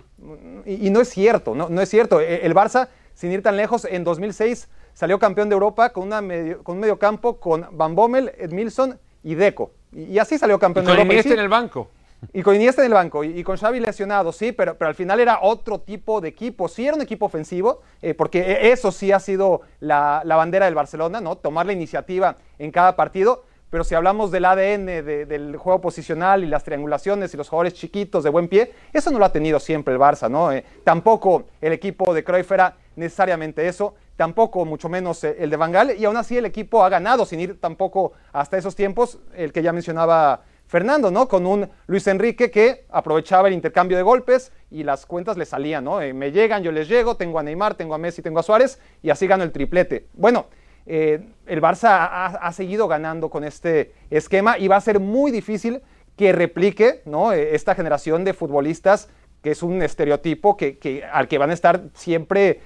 Y, 0.66 0.90
no 0.90 1.00
es 1.00 1.10
cierto, 1.10 1.56
no, 1.56 1.70
no 1.70 1.82
es 1.82 1.90
cierto. 1.90 2.20
E, 2.20 2.46
el 2.46 2.54
Barça, 2.54 2.90
sin 3.14 3.32
ir 3.32 3.42
tan 3.42 3.56
lejos, 3.56 3.86
en 3.86 4.04
2006 4.04 4.68
salió 5.00 5.18
campeón 5.18 5.48
de 5.48 5.54
Europa 5.54 5.94
con, 5.94 6.08
una 6.08 6.20
con 6.62 6.76
un 6.76 6.82
mediocampo 6.82 7.40
con 7.40 7.66
Van 7.72 7.96
Bommel, 7.96 8.34
Edmilson 8.38 9.00
y 9.24 9.34
Deco. 9.34 9.72
Y, 9.94 10.20
así 10.20 10.38
salió 10.38 10.60
campeón 10.60 10.88
de 10.88 10.92
Europa. 10.92 11.08
Con 11.08 11.12
Iniesta 11.14 11.34
en 11.34 11.40
el 11.40 11.48
banco. 11.48 11.90
Y 12.34 12.42
con 12.42 12.54
Iniesta 12.54 12.82
en 12.82 12.88
el 12.88 12.94
banco 12.94 13.24
y, 13.24 13.42
con 13.46 13.56
Xavi 13.56 13.80
lesionado, 13.80 14.34
sí, 14.34 14.52
pero, 14.52 14.78
pero 14.78 14.90
al 14.90 14.96
final 14.96 15.22
era 15.22 15.40
otro 15.42 15.80
tipo 15.80 16.20
de 16.20 16.28
equipo. 16.28 16.68
Sí 16.68 16.86
era 16.86 16.98
un 16.98 17.02
equipo 17.02 17.28
ofensivo, 17.28 17.80
eh, 18.02 18.14
porque 18.14 18.40
e, 18.40 18.74
eso 18.74 18.92
sí 18.92 19.14
ha 19.14 19.22
sido 19.22 19.62
la, 19.80 20.22
la, 20.26 20.36
bandera 20.36 20.66
del 20.66 20.76
Barcelona, 20.76 21.22
¿no? 21.22 21.38
Tomar 21.38 21.66
la 21.66 21.72
iniciativa 21.72 22.36
en 22.58 22.70
cada 22.70 22.98
partido. 22.98 23.46
Pero 23.70 23.86
si 23.86 23.96
hablamos 23.96 24.32
del 24.32 24.44
ADN, 24.44 24.86
del 24.86 25.56
juego 25.56 25.80
posicional 25.80 26.44
y 26.44 26.48
las 26.48 26.64
triangulaciones 26.66 27.34
y 27.34 27.38
los 27.38 27.48
jugadores 27.48 27.76
chiquitos 27.76 28.24
de 28.24 28.32
buen 28.32 28.50
pie, 28.50 28.74
eso 28.92 29.12
no 29.12 29.20
lo 29.20 29.26
ha 29.26 29.32
tenido 29.32 29.60
siempre 29.60 29.94
el 29.94 30.00
Barça, 30.00 30.30
¿no? 30.30 30.52
Eh, 30.52 30.66
tampoco 30.84 31.46
el 31.62 31.72
equipo 31.72 32.14
de 32.14 32.24
Cruyff 32.24 32.52
era 32.52 32.76
necesariamente 32.96 33.68
eso, 33.68 33.94
tampoco 34.20 34.66
mucho 34.66 34.90
menos 34.90 35.24
eh, 35.24 35.38
el 35.40 35.50
de 35.50 35.56
Bangal, 35.56 35.96
y 35.98 36.04
aún 36.04 36.18
así 36.18 36.38
el 36.38 36.44
equipo 36.44 36.84
ha 36.84 36.90
ganado 36.90 37.26
sin 37.26 37.40
ir 37.40 37.58
tampoco 37.58 38.12
hasta 38.34 38.58
esos 38.58 38.76
tiempos, 38.76 39.18
el 39.34 39.54
que 39.54 39.64
ya 39.64 39.72
mencionaba 39.72 40.42
Fernando, 40.68 41.10
¿no? 41.10 41.30
Con 41.30 41.46
un 41.46 41.70
Luis 41.88 42.06
Enrique 42.06 42.52
que 42.52 42.84
aprovechaba 42.90 43.48
el 43.48 43.54
intercambio 43.54 43.96
de 43.96 44.04
golpes 44.04 44.52
y 44.72 44.84
las 44.84 45.06
cuentas 45.06 45.38
le 45.38 45.46
salían, 45.46 45.86
¿no? 45.86 46.02
Eh, 46.02 46.12
me 46.12 46.34
llegan, 46.34 46.64
yo 46.64 46.74
les 46.74 46.90
llego, 46.90 47.16
tengo 47.16 47.40
a 47.40 47.44
Neymar, 47.44 47.76
tengo 47.76 47.96
a 47.96 47.98
Messi, 47.98 48.22
tengo 48.22 48.42
a 48.42 48.44
Suárez 48.44 48.82
y 49.02 49.10
así 49.10 49.26
gano 49.26 49.46
el 49.46 49.54
triplete. 49.54 50.08
Bueno, 50.12 50.48
eh, 50.86 51.22
el 51.46 51.62
Barça 51.62 52.10
ha, 52.42 52.52
seguido 52.52 52.90
ganando 52.90 53.30
con 53.30 53.46
este 53.46 53.94
esquema 54.10 54.58
y 54.58 54.68
va 54.68 54.76
a 54.76 54.82
ser 54.82 55.00
muy 55.00 55.32
difícil 55.32 55.82
que 56.18 56.34
replique 56.34 57.04
¿no? 57.06 57.32
Esta 57.32 57.74
generación 57.74 58.26
de 58.26 58.34
futbolistas 58.34 59.08
que 59.42 59.52
es 59.52 59.64
un 59.64 59.82
estereotipo 59.82 60.58
que, 60.58 61.06
al 61.10 61.30
que 61.30 61.38
van 61.38 61.52
a 61.52 61.54
estar 61.54 61.84
siempre... 61.94 62.60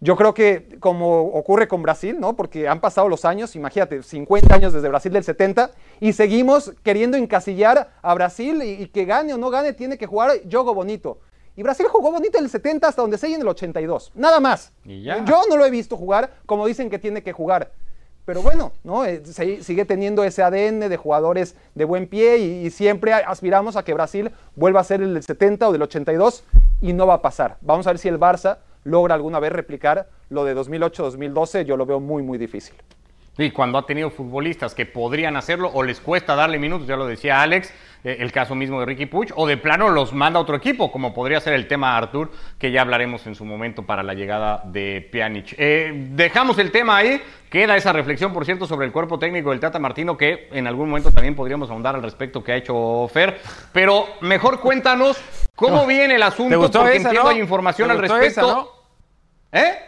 Yo 0.00 0.16
creo 0.16 0.34
que 0.34 0.76
como 0.80 1.22
ocurre 1.28 1.68
con 1.68 1.82
Brasil, 1.82 2.16
¿no? 2.20 2.36
Porque 2.36 2.68
han 2.68 2.80
pasado 2.80 3.08
los 3.08 3.24
años, 3.24 3.56
imagínate, 3.56 4.02
50 4.02 4.54
años 4.54 4.72
desde 4.72 4.88
Brasil 4.88 5.12
del 5.12 5.24
70 5.24 5.70
y 6.00 6.12
seguimos 6.12 6.72
queriendo 6.82 7.16
encasillar 7.16 7.90
a 8.02 8.14
Brasil 8.14 8.62
y, 8.62 8.82
y 8.82 8.88
que 8.88 9.04
gane 9.06 9.32
o 9.32 9.38
no 9.38 9.50
gane 9.50 9.72
tiene 9.72 9.96
que 9.96 10.06
jugar 10.06 10.32
juego 10.50 10.74
bonito. 10.74 11.18
Y 11.56 11.62
Brasil 11.62 11.86
jugó 11.88 12.12
bonito 12.12 12.36
en 12.38 12.44
el 12.44 12.50
70 12.50 12.86
hasta 12.86 13.00
donde 13.00 13.16
se 13.16 13.32
en 13.32 13.40
el 13.40 13.48
82. 13.48 14.12
Nada 14.14 14.40
más. 14.40 14.72
Yo 14.84 15.42
no 15.48 15.56
lo 15.56 15.64
he 15.64 15.70
visto 15.70 15.96
jugar 15.96 16.30
como 16.44 16.66
dicen 16.66 16.90
que 16.90 16.98
tiene 16.98 17.22
que 17.22 17.32
jugar. 17.32 17.72
Pero 18.26 18.42
bueno, 18.42 18.72
¿no? 18.82 19.04
Eh, 19.04 19.22
sigue 19.62 19.84
teniendo 19.84 20.24
ese 20.24 20.42
ADN 20.42 20.80
de 20.88 20.96
jugadores 20.96 21.54
de 21.74 21.84
buen 21.84 22.08
pie 22.08 22.38
y, 22.38 22.70
siempre 22.70 23.14
aspiramos 23.14 23.76
a 23.76 23.84
que 23.84 23.94
Brasil 23.94 24.32
vuelva 24.56 24.80
a 24.80 24.84
ser 24.84 25.00
el 25.00 25.14
del 25.14 25.22
70 25.22 25.68
o 25.68 25.72
del 25.72 25.82
82 25.82 26.42
y 26.82 26.92
no 26.92 27.06
va 27.06 27.14
a 27.14 27.22
pasar. 27.22 27.56
Vamos 27.60 27.86
a 27.86 27.90
ver 27.90 27.98
si 27.98 28.08
el 28.08 28.18
Barça 28.18 28.58
logra 28.86 29.14
alguna 29.14 29.40
vez 29.40 29.52
replicar 29.52 30.08
lo 30.30 30.44
de 30.44 30.56
2008-2012. 30.56 31.64
Yo 31.64 31.76
lo 31.76 31.84
veo 31.84 32.00
muy, 32.00 32.22
muy 32.22 32.38
difícil. 32.38 32.74
Y 33.38 33.50
cuando 33.50 33.76
ha 33.76 33.84
tenido 33.84 34.08
futbolistas 34.08 34.74
que 34.74 34.86
podrían 34.86 35.36
hacerlo 35.36 35.70
o 35.74 35.82
les 35.82 36.00
cuesta 36.00 36.34
darle 36.34 36.58
minutos, 36.58 36.86
ya 36.86 36.96
lo 36.96 37.06
decía 37.06 37.42
Alex, 37.42 37.70
eh, 38.02 38.16
el 38.20 38.32
caso 38.32 38.54
mismo 38.54 38.80
de 38.80 38.86
Ricky 38.86 39.04
Puch, 39.04 39.30
o 39.34 39.46
de 39.46 39.58
plano 39.58 39.90
los 39.90 40.14
manda 40.14 40.38
a 40.38 40.42
otro 40.42 40.56
equipo, 40.56 40.90
como 40.90 41.12
podría 41.12 41.38
ser 41.40 41.52
el 41.52 41.68
tema 41.68 41.98
Artur, 41.98 42.30
que 42.58 42.70
ya 42.70 42.80
hablaremos 42.80 43.26
en 43.26 43.34
su 43.34 43.44
momento 43.44 43.82
para 43.82 44.02
la 44.02 44.14
llegada 44.14 44.62
de 44.64 45.06
Pjanic. 45.12 45.54
Eh, 45.58 45.92
dejamos 46.12 46.58
el 46.58 46.70
tema 46.70 46.96
ahí, 46.96 47.20
queda 47.50 47.76
esa 47.76 47.92
reflexión, 47.92 48.32
por 48.32 48.46
cierto, 48.46 48.66
sobre 48.66 48.86
el 48.86 48.92
cuerpo 48.92 49.18
técnico 49.18 49.50
del 49.50 49.60
Tata 49.60 49.78
Martino, 49.78 50.16
que 50.16 50.48
en 50.52 50.66
algún 50.66 50.88
momento 50.88 51.10
también 51.10 51.34
podríamos 51.34 51.68
ahondar 51.68 51.94
al 51.94 52.02
respecto 52.02 52.42
que 52.42 52.52
ha 52.52 52.56
hecho 52.56 53.06
Fer, 53.12 53.38
pero 53.70 54.06
mejor 54.22 54.60
cuéntanos 54.60 55.18
cómo 55.54 55.86
viene 55.86 56.14
el 56.14 56.22
asunto, 56.22 56.58
porque 56.58 56.96
entiendo 56.96 57.28
hay 57.28 57.38
información 57.38 57.90
al 57.90 57.98
respecto. 57.98 58.75
¿Eh? 59.52 59.78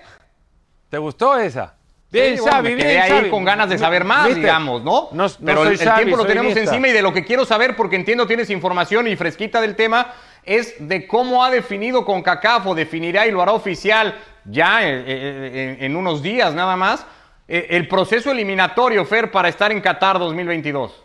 ¿Te 0.88 0.98
gustó 0.98 1.36
esa? 1.38 1.74
Bien, 2.10 2.38
Xavi, 2.38 2.74
bien, 2.74 3.02
ahí 3.02 3.28
con 3.28 3.44
ganas 3.44 3.68
de 3.68 3.76
saber 3.76 4.02
más, 4.02 4.34
digamos, 4.34 4.82
¿no? 4.82 5.10
Pero 5.44 5.64
el, 5.64 5.78
tiempo 5.78 6.16
lo 6.16 6.24
tenemos 6.24 6.56
encima 6.56 6.88
y 6.88 6.92
de 6.92 7.02
lo 7.02 7.12
que 7.12 7.22
quiero 7.22 7.44
saber, 7.44 7.76
porque 7.76 7.96
entiendo 7.96 8.26
tienes 8.26 8.48
información 8.48 9.06
y 9.08 9.16
fresquita 9.16 9.60
del 9.60 9.76
tema, 9.76 10.14
es 10.42 10.74
de 10.78 11.06
cómo 11.06 11.44
ha 11.44 11.50
definido 11.50 12.06
con 12.06 12.22
CACAF 12.22 12.66
o 12.68 12.74
definirá 12.74 13.26
y 13.26 13.30
lo 13.30 13.42
hará 13.42 13.52
oficial 13.52 14.14
ya 14.46 14.88
eh, 14.88 15.04
eh, 15.06 15.76
en, 15.80 15.96
unos 15.96 16.22
días 16.22 16.54
nada 16.54 16.76
más, 16.76 17.06
eh, 17.46 17.66
el 17.70 17.86
proceso 17.88 18.30
eliminatorio, 18.30 19.04
Fer, 19.04 19.30
para 19.30 19.50
estar 19.50 19.70
en 19.70 19.82
Qatar 19.82 20.18
2022. 20.18 21.04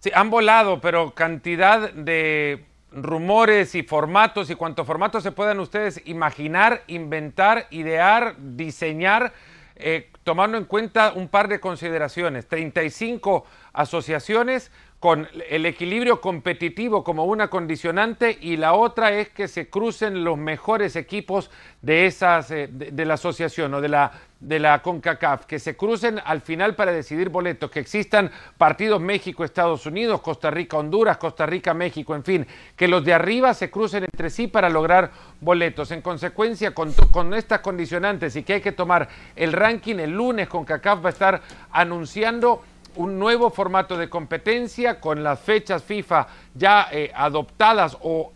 Sí, 0.00 0.10
han 0.14 0.28
volado, 0.28 0.80
pero 0.80 1.14
cantidad 1.14 1.90
de 1.90 2.66
rumores 2.94 3.74
y 3.74 3.82
formatos 3.82 4.50
y 4.50 4.54
cuántos 4.54 4.86
formatos 4.86 5.22
se 5.22 5.32
puedan 5.32 5.60
ustedes 5.60 6.02
imaginar, 6.04 6.82
inventar, 6.86 7.66
idear, 7.70 8.36
diseñar 8.38 9.32
eh, 9.76 10.10
tomando 10.22 10.58
en 10.58 10.64
cuenta 10.64 11.12
un 11.12 11.28
par 11.28 11.48
de 11.48 11.58
consideraciones. 11.58 12.46
35 12.46 13.44
asociaciones 13.72 14.70
con 15.02 15.26
el 15.50 15.66
equilibrio 15.66 16.20
competitivo 16.20 17.02
como 17.02 17.24
una 17.24 17.48
condicionante 17.48 18.38
y 18.40 18.56
la 18.56 18.74
otra 18.74 19.10
es 19.10 19.30
que 19.30 19.48
se 19.48 19.68
crucen 19.68 20.22
los 20.22 20.38
mejores 20.38 20.94
equipos 20.94 21.50
de 21.80 22.06
esas 22.06 22.52
eh, 22.52 22.68
de, 22.70 23.04
la 23.04 23.14
asociación 23.14 23.74
o 23.74 23.80
de 23.80 23.88
la 23.88 24.12
de 24.38 24.58
la 24.58 24.80
CONCACAF, 24.80 25.46
que 25.46 25.58
se 25.58 25.76
crucen 25.76 26.20
al 26.24 26.40
final 26.40 26.74
para 26.74 26.92
decidir 26.92 27.28
boletos, 27.28 27.70
que 27.70 27.78
existan 27.78 28.30
partidos 28.58 29.00
México, 29.00 29.44
Estados 29.44 29.86
Unidos, 29.86 30.20
Costa 30.20 30.50
Rica, 30.50 30.76
Honduras, 30.76 31.16
Costa 31.16 31.46
Rica, 31.46 31.74
México, 31.74 32.14
en 32.16 32.24
fin, 32.24 32.46
que 32.74 32.88
los 32.88 33.04
de 33.04 33.14
arriba 33.14 33.54
se 33.54 33.70
crucen 33.70 34.02
entre 34.02 34.30
sí 34.30 34.48
para 34.48 34.68
lograr 34.68 35.12
boletos. 35.40 35.92
En 35.92 36.02
consecuencia, 36.02 36.74
con, 36.74 36.92
con 37.12 37.34
estas 37.34 37.60
condicionantes 37.60 38.34
y 38.34 38.42
que 38.42 38.54
hay 38.54 38.60
que 38.60 38.72
tomar 38.72 39.08
el 39.36 39.52
ranking 39.52 39.96
el 39.96 40.10
lunes, 40.10 40.48
CONCACAF 40.48 41.04
va 41.04 41.08
a 41.10 41.12
estar 41.12 41.42
anunciando 41.70 42.62
un 42.96 43.18
nuevo 43.18 43.50
formato 43.50 43.96
de 43.96 44.08
competencia 44.08 45.00
con 45.00 45.22
las 45.22 45.40
fechas 45.40 45.82
FIFA 45.82 46.26
ya 46.54 46.88
eh, 46.92 47.10
adoptadas 47.14 47.96
o 48.00 48.32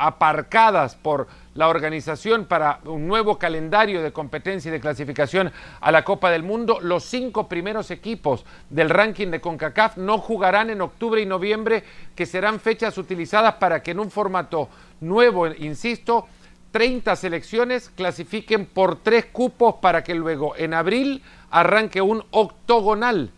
aparcadas 0.00 0.96
por 0.96 1.28
la 1.54 1.68
organización 1.68 2.46
para 2.46 2.80
un 2.84 3.06
nuevo 3.06 3.38
calendario 3.38 4.02
de 4.02 4.12
competencia 4.12 4.70
y 4.70 4.72
de 4.72 4.80
clasificación 4.80 5.52
a 5.80 5.92
la 5.92 6.04
Copa 6.04 6.30
del 6.30 6.42
Mundo. 6.42 6.78
Los 6.80 7.04
cinco 7.04 7.48
primeros 7.48 7.90
equipos 7.90 8.46
del 8.70 8.88
ranking 8.88 9.28
de 9.28 9.42
CONCACAF 9.42 9.98
no 9.98 10.16
jugarán 10.16 10.70
en 10.70 10.80
octubre 10.80 11.20
y 11.20 11.26
noviembre, 11.26 11.84
que 12.14 12.24
serán 12.24 12.60
fechas 12.60 12.96
utilizadas 12.96 13.56
para 13.56 13.82
que 13.82 13.90
en 13.90 14.00
un 14.00 14.10
formato 14.10 14.70
nuevo, 15.00 15.46
insisto, 15.48 16.26
30 16.70 17.16
selecciones 17.16 17.90
clasifiquen 17.90 18.64
por 18.64 18.96
tres 18.96 19.26
cupos 19.26 19.76
para 19.82 20.02
que 20.02 20.14
luego 20.14 20.56
en 20.56 20.72
abril 20.72 21.22
arranque 21.50 22.00
un 22.00 22.24
octogonal 22.30 23.32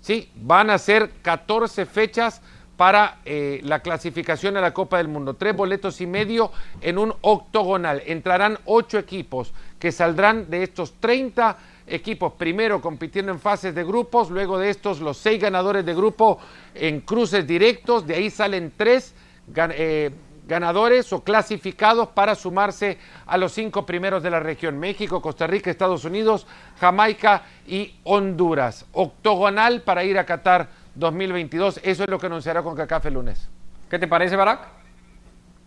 Sí, 0.00 0.30
van 0.36 0.70
a 0.70 0.78
ser 0.78 1.10
14 1.22 1.86
fechas 1.86 2.40
para 2.76 3.18
eh, 3.24 3.60
la 3.64 3.80
clasificación 3.80 4.56
a 4.56 4.60
la 4.60 4.72
Copa 4.72 4.98
del 4.98 5.08
Mundo. 5.08 5.34
Tres 5.34 5.56
boletos 5.56 6.00
y 6.00 6.06
medio 6.06 6.52
en 6.80 6.96
un 6.96 7.12
octogonal. 7.22 8.02
Entrarán 8.06 8.56
ocho 8.66 8.98
equipos 8.98 9.52
que 9.80 9.90
saldrán 9.90 10.48
de 10.48 10.62
estos 10.62 10.94
30 11.00 11.58
equipos, 11.88 12.34
primero 12.34 12.80
compitiendo 12.80 13.32
en 13.32 13.40
fases 13.40 13.74
de 13.74 13.82
grupos, 13.82 14.30
luego 14.30 14.58
de 14.58 14.70
estos 14.70 15.00
los 15.00 15.16
seis 15.16 15.40
ganadores 15.40 15.84
de 15.84 15.94
grupo 15.94 16.38
en 16.74 17.00
cruces 17.00 17.46
directos, 17.46 18.06
de 18.06 18.14
ahí 18.14 18.30
salen 18.30 18.72
tres 18.76 19.14
eh, 19.56 20.10
ganadores 20.46 21.12
o 21.12 21.22
clasificados 21.22 22.08
para 22.08 22.34
sumarse 22.34 22.98
a 23.26 23.36
los 23.36 23.52
cinco 23.52 23.84
primeros 23.84 24.22
de 24.22 24.30
la 24.30 24.40
región, 24.40 24.78
México, 24.78 25.20
Costa 25.20 25.46
Rica, 25.46 25.70
Estados 25.70 26.04
Unidos, 26.04 26.46
Jamaica 26.80 27.42
y 27.68 27.94
Honduras. 28.04 28.86
Octogonal 28.92 29.82
para 29.82 30.04
ir 30.04 30.18
a 30.18 30.24
Qatar 30.24 30.68
2022, 30.94 31.80
eso 31.82 32.02
es 32.02 32.08
lo 32.08 32.18
que 32.18 32.26
anunciará 32.26 32.62
con 32.62 32.74
CACAF 32.74 33.06
el 33.06 33.14
lunes. 33.14 33.48
¿Qué 33.88 33.98
te 33.98 34.08
parece, 34.08 34.34
Barack? 34.34 34.60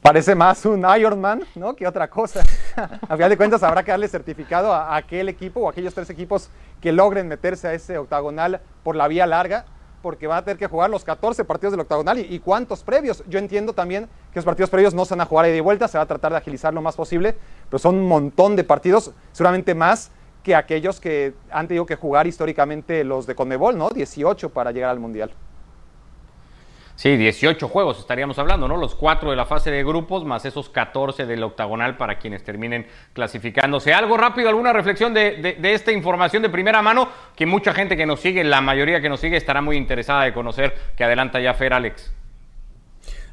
Parece 0.01 0.33
más 0.33 0.65
un 0.65 0.83
Ironman, 0.97 1.43
¿no? 1.55 1.75
Que 1.75 1.87
otra 1.87 2.09
cosa. 2.09 2.41
a 2.75 3.15
final 3.15 3.29
de 3.29 3.37
cuentas 3.37 3.61
habrá 3.61 3.83
que 3.83 3.91
darle 3.91 4.07
certificado 4.07 4.73
a 4.73 4.95
aquel 4.95 5.29
equipo 5.29 5.61
o 5.61 5.67
a 5.67 5.71
aquellos 5.71 5.93
tres 5.93 6.09
equipos 6.09 6.49
que 6.81 6.91
logren 6.91 7.27
meterse 7.27 7.67
a 7.67 7.73
ese 7.73 7.99
octagonal 7.99 8.61
por 8.83 8.95
la 8.95 9.07
vía 9.07 9.27
larga 9.27 9.65
porque 10.01 10.25
va 10.25 10.37
a 10.37 10.43
tener 10.43 10.57
que 10.57 10.65
jugar 10.65 10.89
los 10.89 11.03
14 11.03 11.45
partidos 11.45 11.73
del 11.73 11.81
octagonal 11.81 12.17
y, 12.17 12.39
cuántos 12.39 12.81
previos. 12.83 13.23
Yo 13.27 13.37
entiendo 13.37 13.73
también 13.73 14.05
que 14.33 14.39
los 14.39 14.45
partidos 14.45 14.71
previos 14.71 14.95
no 14.95 15.05
se 15.05 15.13
van 15.13 15.21
a 15.21 15.25
jugar 15.25 15.45
ahí 15.45 15.51
de 15.51 15.61
vuelta, 15.61 15.87
se 15.87 15.99
va 15.99 16.03
a 16.03 16.07
tratar 16.07 16.31
de 16.31 16.39
agilizar 16.39 16.73
lo 16.73 16.81
más 16.81 16.95
posible, 16.95 17.35
pero 17.69 17.77
son 17.77 17.95
un 17.95 18.07
montón 18.07 18.55
de 18.55 18.63
partidos, 18.63 19.11
seguramente 19.31 19.75
más 19.75 20.11
que 20.43 20.55
aquellos 20.55 20.99
que 20.99 21.33
han 21.51 21.67
tenido 21.67 21.85
que 21.85 21.95
jugar 21.95 22.27
históricamente 22.27 23.03
los 23.03 23.27
de 23.27 23.35
Conmebol, 23.35 23.77
¿no? 23.77 23.89
18 23.89 24.49
para 24.49 24.71
llegar 24.71 24.89
al 24.89 24.99
Mundial. 24.99 25.31
Sí, 26.95 27.17
18 27.17 27.67
juegos 27.67 27.97
estaríamos 27.97 28.37
hablando, 28.37 28.67
¿no? 28.67 28.77
Los 28.77 28.93
cuatro 28.93 29.31
de 29.31 29.35
la 29.35 29.47
fase 29.47 29.71
de 29.71 29.83
grupos 29.83 30.23
más 30.23 30.45
esos 30.45 30.69
14 30.69 31.25
del 31.25 31.41
octagonal 31.43 31.97
para 31.97 32.19
quienes 32.19 32.43
terminen 32.43 32.85
clasificándose. 33.13 33.91
Algo 33.91 34.17
rápido, 34.17 34.49
alguna 34.49 34.71
reflexión 34.71 35.11
de, 35.11 35.57
de, 35.59 35.73
esta 35.73 35.91
información 35.91 36.43
de 36.43 36.49
primera 36.49 36.83
mano 36.83 37.09
que 37.35 37.47
mucha 37.47 37.73
gente 37.73 37.97
que 37.97 38.05
nos 38.05 38.19
sigue, 38.19 38.43
la 38.43 38.61
mayoría 38.61 39.01
que 39.01 39.09
nos 39.09 39.19
sigue, 39.19 39.35
estará 39.35 39.61
muy 39.61 39.77
interesada 39.77 40.25
de 40.25 40.33
conocer 40.33 40.75
que 40.95 41.03
adelanta 41.03 41.39
ya 41.39 41.55
Fer 41.55 41.73
Alex. 41.73 42.20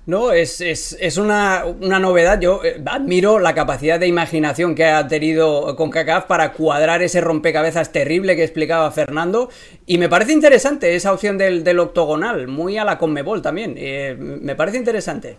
No, 0.09 0.33
es, 0.33 0.63
es, 0.63 0.97
es 0.99 1.19
una, 1.19 1.67
una, 1.67 1.99
novedad. 1.99 2.41
Yo 2.41 2.65
eh, 2.65 2.81
admiro 2.87 3.39
la 3.39 3.55
capacidad 3.55 4.01
de 4.01 4.07
imaginación 4.07 4.75
que 4.75 4.87
ha 4.87 5.07
tenido 5.07 5.77
con 5.77 5.91
CACAF 5.91 6.25
para 6.25 6.55
cuadrar 6.55 7.03
ese 7.03 7.21
rompecabezas 7.21 7.93
terrible 7.93 8.35
que 8.35 8.43
explicaba 8.43 8.91
Fernando. 8.91 9.51
Y 9.85 9.99
me 9.99 10.09
parece 10.09 10.33
interesante 10.33 10.97
esa 10.97 11.13
opción 11.13 11.37
del, 11.37 11.63
del 11.63 11.79
octogonal, 11.79 12.49
muy 12.49 12.79
a 12.79 12.87
la 12.87 12.97
Conmebol 12.97 13.43
también. 13.43 13.75
Eh, 13.77 14.17
me 14.19 14.57
parece 14.57 14.79
interesante. 14.79 15.37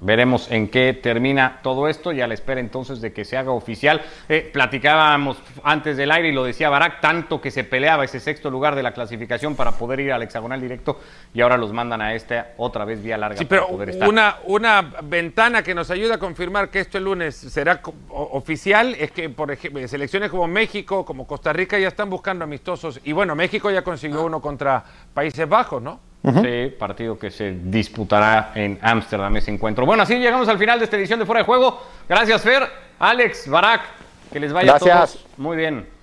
Veremos 0.00 0.50
en 0.50 0.68
qué 0.68 0.92
termina 0.92 1.60
todo 1.62 1.88
esto 1.88 2.12
y 2.12 2.20
a 2.20 2.26
la 2.26 2.34
espera 2.34 2.60
entonces 2.60 3.00
de 3.00 3.12
que 3.12 3.24
se 3.24 3.36
haga 3.36 3.50
oficial. 3.50 4.02
Eh, 4.28 4.48
platicábamos 4.52 5.38
antes 5.62 5.96
del 5.96 6.12
aire 6.12 6.28
y 6.28 6.32
lo 6.32 6.44
decía 6.44 6.70
Barak, 6.70 7.00
tanto 7.00 7.40
que 7.40 7.50
se 7.50 7.64
peleaba 7.64 8.04
ese 8.04 8.20
sexto 8.20 8.50
lugar 8.50 8.74
de 8.74 8.82
la 8.82 8.92
clasificación 8.92 9.56
para 9.56 9.72
poder 9.72 10.00
ir 10.00 10.12
al 10.12 10.22
hexagonal 10.22 10.60
directo 10.60 11.00
y 11.34 11.40
ahora 11.40 11.56
los 11.56 11.72
mandan 11.72 12.00
a 12.00 12.14
esta 12.14 12.52
otra 12.56 12.84
vez 12.84 13.02
vía 13.02 13.16
larga. 13.16 13.38
Sí, 13.38 13.44
pero 13.44 13.68
Una, 13.68 14.36
una 14.44 14.82
ventana 15.02 15.62
que 15.62 15.74
nos 15.74 15.90
ayuda 15.90 16.16
a 16.16 16.18
confirmar 16.18 16.70
que 16.70 16.80
esto 16.80 16.98
el 16.98 17.04
lunes 17.04 17.34
será 17.36 17.80
oficial 18.10 18.94
es 18.98 19.10
que, 19.10 19.28
por 19.30 19.50
ejemplo, 19.50 19.86
selecciones 19.88 20.30
como 20.30 20.46
México, 20.46 21.04
como 21.04 21.26
Costa 21.26 21.52
Rica 21.52 21.78
ya 21.78 21.88
están 21.88 22.10
buscando 22.10 22.44
amistosos 22.44 23.00
y 23.04 23.12
bueno, 23.12 23.34
México 23.34 23.70
ya 23.70 23.82
consiguió 23.82 24.24
uno 24.24 24.40
contra 24.40 24.84
Países 25.12 25.48
Bajos, 25.48 25.82
¿no? 25.82 26.05
Sí, 26.22 26.74
partido 26.76 27.16
que 27.16 27.30
se 27.30 27.52
disputará 27.52 28.50
en 28.56 28.78
Ámsterdam 28.82 29.36
ese 29.36 29.52
encuentro. 29.52 29.86
Bueno, 29.86 30.02
así 30.02 30.16
llegamos 30.16 30.48
al 30.48 30.58
final 30.58 30.78
de 30.80 30.86
esta 30.86 30.96
edición 30.96 31.20
de 31.20 31.26
Fuera 31.26 31.40
de 31.40 31.44
Juego. 31.44 31.80
Gracias, 32.08 32.42
Fer, 32.42 32.68
Alex, 32.98 33.48
Barak, 33.48 33.82
que 34.32 34.40
les 34.40 34.52
vaya 34.52 34.74
a 34.74 34.78
todos 34.80 35.24
muy 35.36 35.56
bien. 35.56 35.95